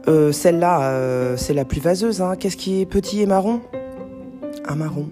Euh, 0.08 0.32
Celle-là, 0.32 0.92
euh, 0.92 1.36
c'est 1.36 1.54
la 1.54 1.66
plus 1.66 1.82
vaseuse. 1.82 2.22
Hein. 2.22 2.36
Qu'est-ce 2.38 2.58
qui 2.58 2.82
est 2.82 2.86
petit 2.86 3.22
et 3.22 3.26
marron? 3.26 3.62
Un 4.66 4.76
marron. 4.76 5.10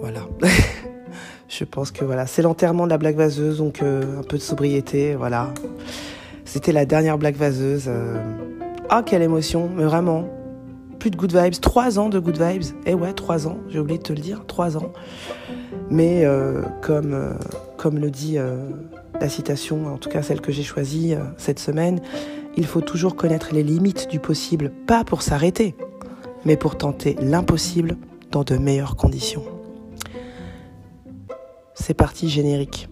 Voilà. 0.00 0.20
je 1.48 1.64
pense 1.64 1.90
que 1.90 2.04
voilà, 2.04 2.26
c'est 2.26 2.42
l'enterrement 2.42 2.84
de 2.84 2.90
la 2.90 2.98
blague 2.98 3.16
vaseuse, 3.16 3.58
donc 3.58 3.82
euh, 3.82 4.20
un 4.20 4.22
peu 4.22 4.36
de 4.36 4.42
sobriété, 4.42 5.14
voilà. 5.16 5.52
C'était 6.52 6.72
la 6.72 6.84
dernière 6.84 7.16
blague 7.16 7.36
vaseuse. 7.36 7.84
Euh. 7.86 8.20
Ah, 8.88 9.04
quelle 9.06 9.22
émotion, 9.22 9.70
mais 9.72 9.84
vraiment. 9.84 10.24
Plus 10.98 11.12
de 11.12 11.16
good 11.16 11.32
vibes. 11.32 11.60
Trois 11.60 12.00
ans 12.00 12.08
de 12.08 12.18
good 12.18 12.42
vibes. 12.42 12.64
Eh 12.86 12.94
ouais, 12.94 13.12
trois 13.12 13.46
ans, 13.46 13.58
j'ai 13.68 13.78
oublié 13.78 13.98
de 13.98 14.02
te 14.02 14.12
le 14.12 14.18
dire, 14.18 14.44
trois 14.48 14.76
ans. 14.76 14.92
Mais 15.90 16.24
euh, 16.24 16.62
comme, 16.82 17.14
euh, 17.14 17.34
comme 17.76 18.00
le 18.00 18.10
dit 18.10 18.36
la 19.20 19.28
citation, 19.28 19.94
en 19.94 19.96
tout 19.96 20.08
cas 20.08 20.22
celle 20.22 20.40
que 20.40 20.50
j'ai 20.50 20.64
choisie 20.64 21.14
cette 21.36 21.60
semaine, 21.60 22.00
il 22.56 22.66
faut 22.66 22.80
toujours 22.80 23.14
connaître 23.14 23.50
les 23.52 23.62
limites 23.62 24.08
du 24.10 24.18
possible, 24.18 24.72
pas 24.88 25.04
pour 25.04 25.22
s'arrêter, 25.22 25.76
mais 26.44 26.56
pour 26.56 26.76
tenter 26.76 27.16
l'impossible 27.22 27.96
dans 28.32 28.42
de 28.42 28.56
meilleures 28.56 28.96
conditions. 28.96 29.44
C'est 31.74 31.94
parti 31.94 32.28
générique. 32.28 32.89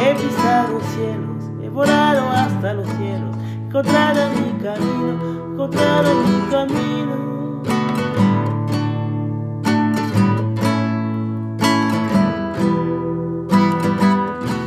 He 0.00 0.14
pisado 0.14 0.80
cielos, 0.94 1.42
he 1.60 1.68
volado 1.68 2.30
hasta 2.30 2.72
los 2.72 2.88
cielos, 2.98 3.36
encontrado 3.66 4.30
mi 4.30 4.52
camino, 4.62 5.52
encontrado 5.52 6.14
mi 6.22 6.40
camino. 6.52 7.16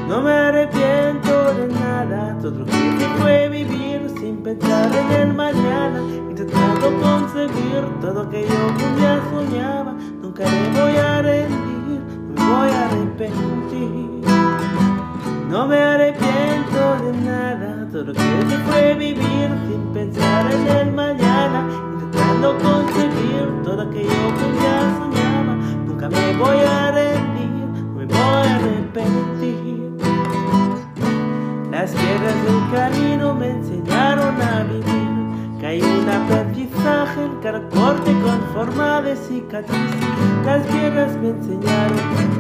No 0.10 0.22
me 0.22 0.32
arrepiento 0.32 1.54
de 1.54 1.67
nada, 1.70 2.38
todo 2.41 2.60
lo 2.60 2.65
que 2.65 3.08
fue 3.22 3.48
vivir 3.48 4.12
sin 4.20 4.44
pensar 4.44 4.91
en 4.94 5.12
el 5.22 5.34
mañana, 5.34 6.02
intentando 6.30 6.88
conseguir 7.02 7.86
todo 8.02 8.24
aquello 8.24 8.76
que 8.78 8.84
un 8.84 8.96
día 8.98 9.22
soñaba, 9.32 9.94
nunca 10.22 10.44
me 10.44 10.82
voy 10.82 10.98
a 10.98 11.22
rendir, 11.22 12.02
me 12.36 12.36
voy 12.36 12.70
a 12.70 12.86
arrepentir. 12.86 14.01
No 15.52 15.68
me 15.68 15.76
arrepiento 15.76 16.96
de 17.04 17.12
nada, 17.26 17.86
todo 17.92 18.06
lo 18.06 18.14
que 18.14 18.22
se 18.22 18.58
fue 18.70 18.94
vivir 18.94 19.50
sin 19.68 19.94
pensar 19.94 20.50
en 20.50 20.66
el 20.66 20.94
mañana, 20.94 21.68
intentando 21.92 22.58
conseguir 22.58 23.62
todo 23.62 23.82
aquello 23.82 24.08
que 24.08 24.46
un 24.46 24.54
día 24.54 24.80
soñaba, 24.98 25.56
nunca 25.86 26.08
me 26.08 26.38
voy 26.38 26.58
a 26.58 26.92
rendir, 26.92 27.68
no 27.84 27.92
me 27.96 28.06
voy 28.06 28.18
a 28.18 28.56
arrepentir. 28.56 29.92
Las 31.70 31.92
piedras 31.92 32.36
del 32.46 32.72
camino 32.72 33.36
me 33.36 33.50
enseñaron 33.50 34.42
a 34.42 34.64
vivir, 34.64 35.60
que 35.60 35.68
hay 35.68 35.82
un 35.82 36.08
aprendizaje 36.08 37.26
en 37.26 37.36
cada 37.42 37.60
corte 37.68 38.14
con 38.24 38.42
forma 38.54 39.02
de 39.02 39.18
cicatriz. 39.18 39.96
Las 40.46 40.66
piedras 40.68 41.18
me 41.18 41.32
enseñaron 41.32 42.31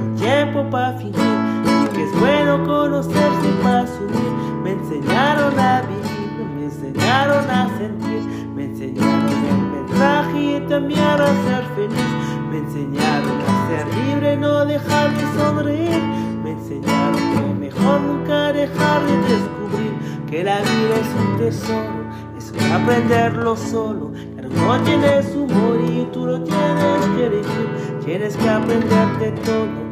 aprenderlo 22.91 23.55
solo. 23.55 24.11
Cada 24.35 24.49
uno 24.49 24.83
tiene 24.83 25.23
su 25.23 25.43
humor 25.43 25.79
y 25.89 26.05
tú 26.11 26.25
lo 26.25 26.43
tienes 26.43 27.05
que 27.15 27.25
elegir. 27.25 27.69
Tienes 28.03 28.35
que 28.35 28.49
aprender 28.49 29.07
de 29.19 29.31
todo, 29.43 29.90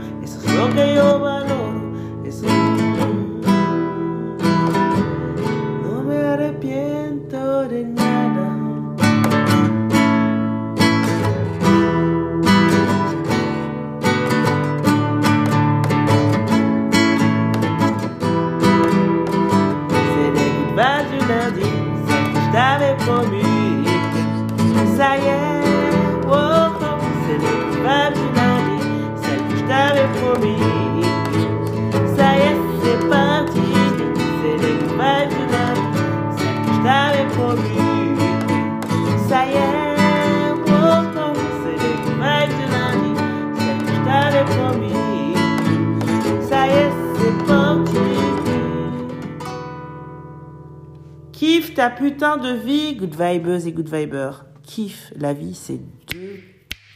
ta 51.80 51.90
putain 51.90 52.36
de 52.36 52.50
vie, 52.50 52.98
good 52.98 53.16
vibers 53.16 53.66
et 53.66 53.72
good 53.72 53.88
vibers. 53.88 54.46
Kiffe, 54.64 55.14
la 55.16 55.32
vie, 55.34 55.56
c'est 55.56 55.80
deux 56.12 56.42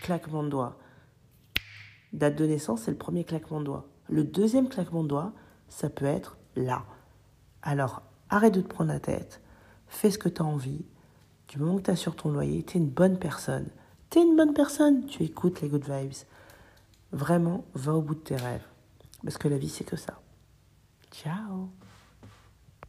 claquements 0.01 0.43
de 0.43 0.49
doigts. 0.49 0.77
Date 2.11 2.35
de 2.35 2.45
naissance, 2.45 2.81
c'est 2.81 2.91
le 2.91 2.97
premier 2.97 3.23
claquement 3.23 3.61
de 3.61 3.63
doigts. 3.63 3.87
Le 4.09 4.25
deuxième 4.25 4.67
claquement 4.67 5.03
de 5.03 5.07
doigts, 5.07 5.31
ça 5.69 5.89
peut 5.89 6.03
être 6.03 6.35
là. 6.57 6.83
Alors, 7.61 8.01
arrête 8.29 8.55
de 8.55 8.59
te 8.59 8.67
prendre 8.67 8.91
la 8.91 8.99
tête. 8.99 9.39
Fais 9.87 10.11
ce 10.11 10.17
que 10.17 10.27
tu 10.27 10.41
as 10.41 10.45
envie. 10.45 10.83
Du 11.47 11.59
moment 11.59 11.77
que 11.77 11.83
tu 11.83 11.91
as 11.91 11.95
sur 11.95 12.17
ton 12.17 12.33
loyer, 12.33 12.63
tu 12.63 12.77
une 12.77 12.89
bonne 12.89 13.17
personne. 13.17 13.69
Tu 14.09 14.19
une 14.19 14.35
bonne 14.35 14.53
personne, 14.53 15.05
tu 15.05 15.23
écoutes 15.23 15.61
les 15.61 15.69
good 15.69 15.85
vibes. 15.89 16.25
Vraiment, 17.13 17.63
va 17.73 17.93
au 17.93 18.01
bout 18.01 18.15
de 18.15 18.19
tes 18.19 18.35
rêves. 18.35 18.67
Parce 19.23 19.37
que 19.37 19.47
la 19.47 19.57
vie, 19.57 19.69
c'est 19.69 19.85
que 19.85 19.95
ça. 19.95 20.19
Ciao 21.09 21.69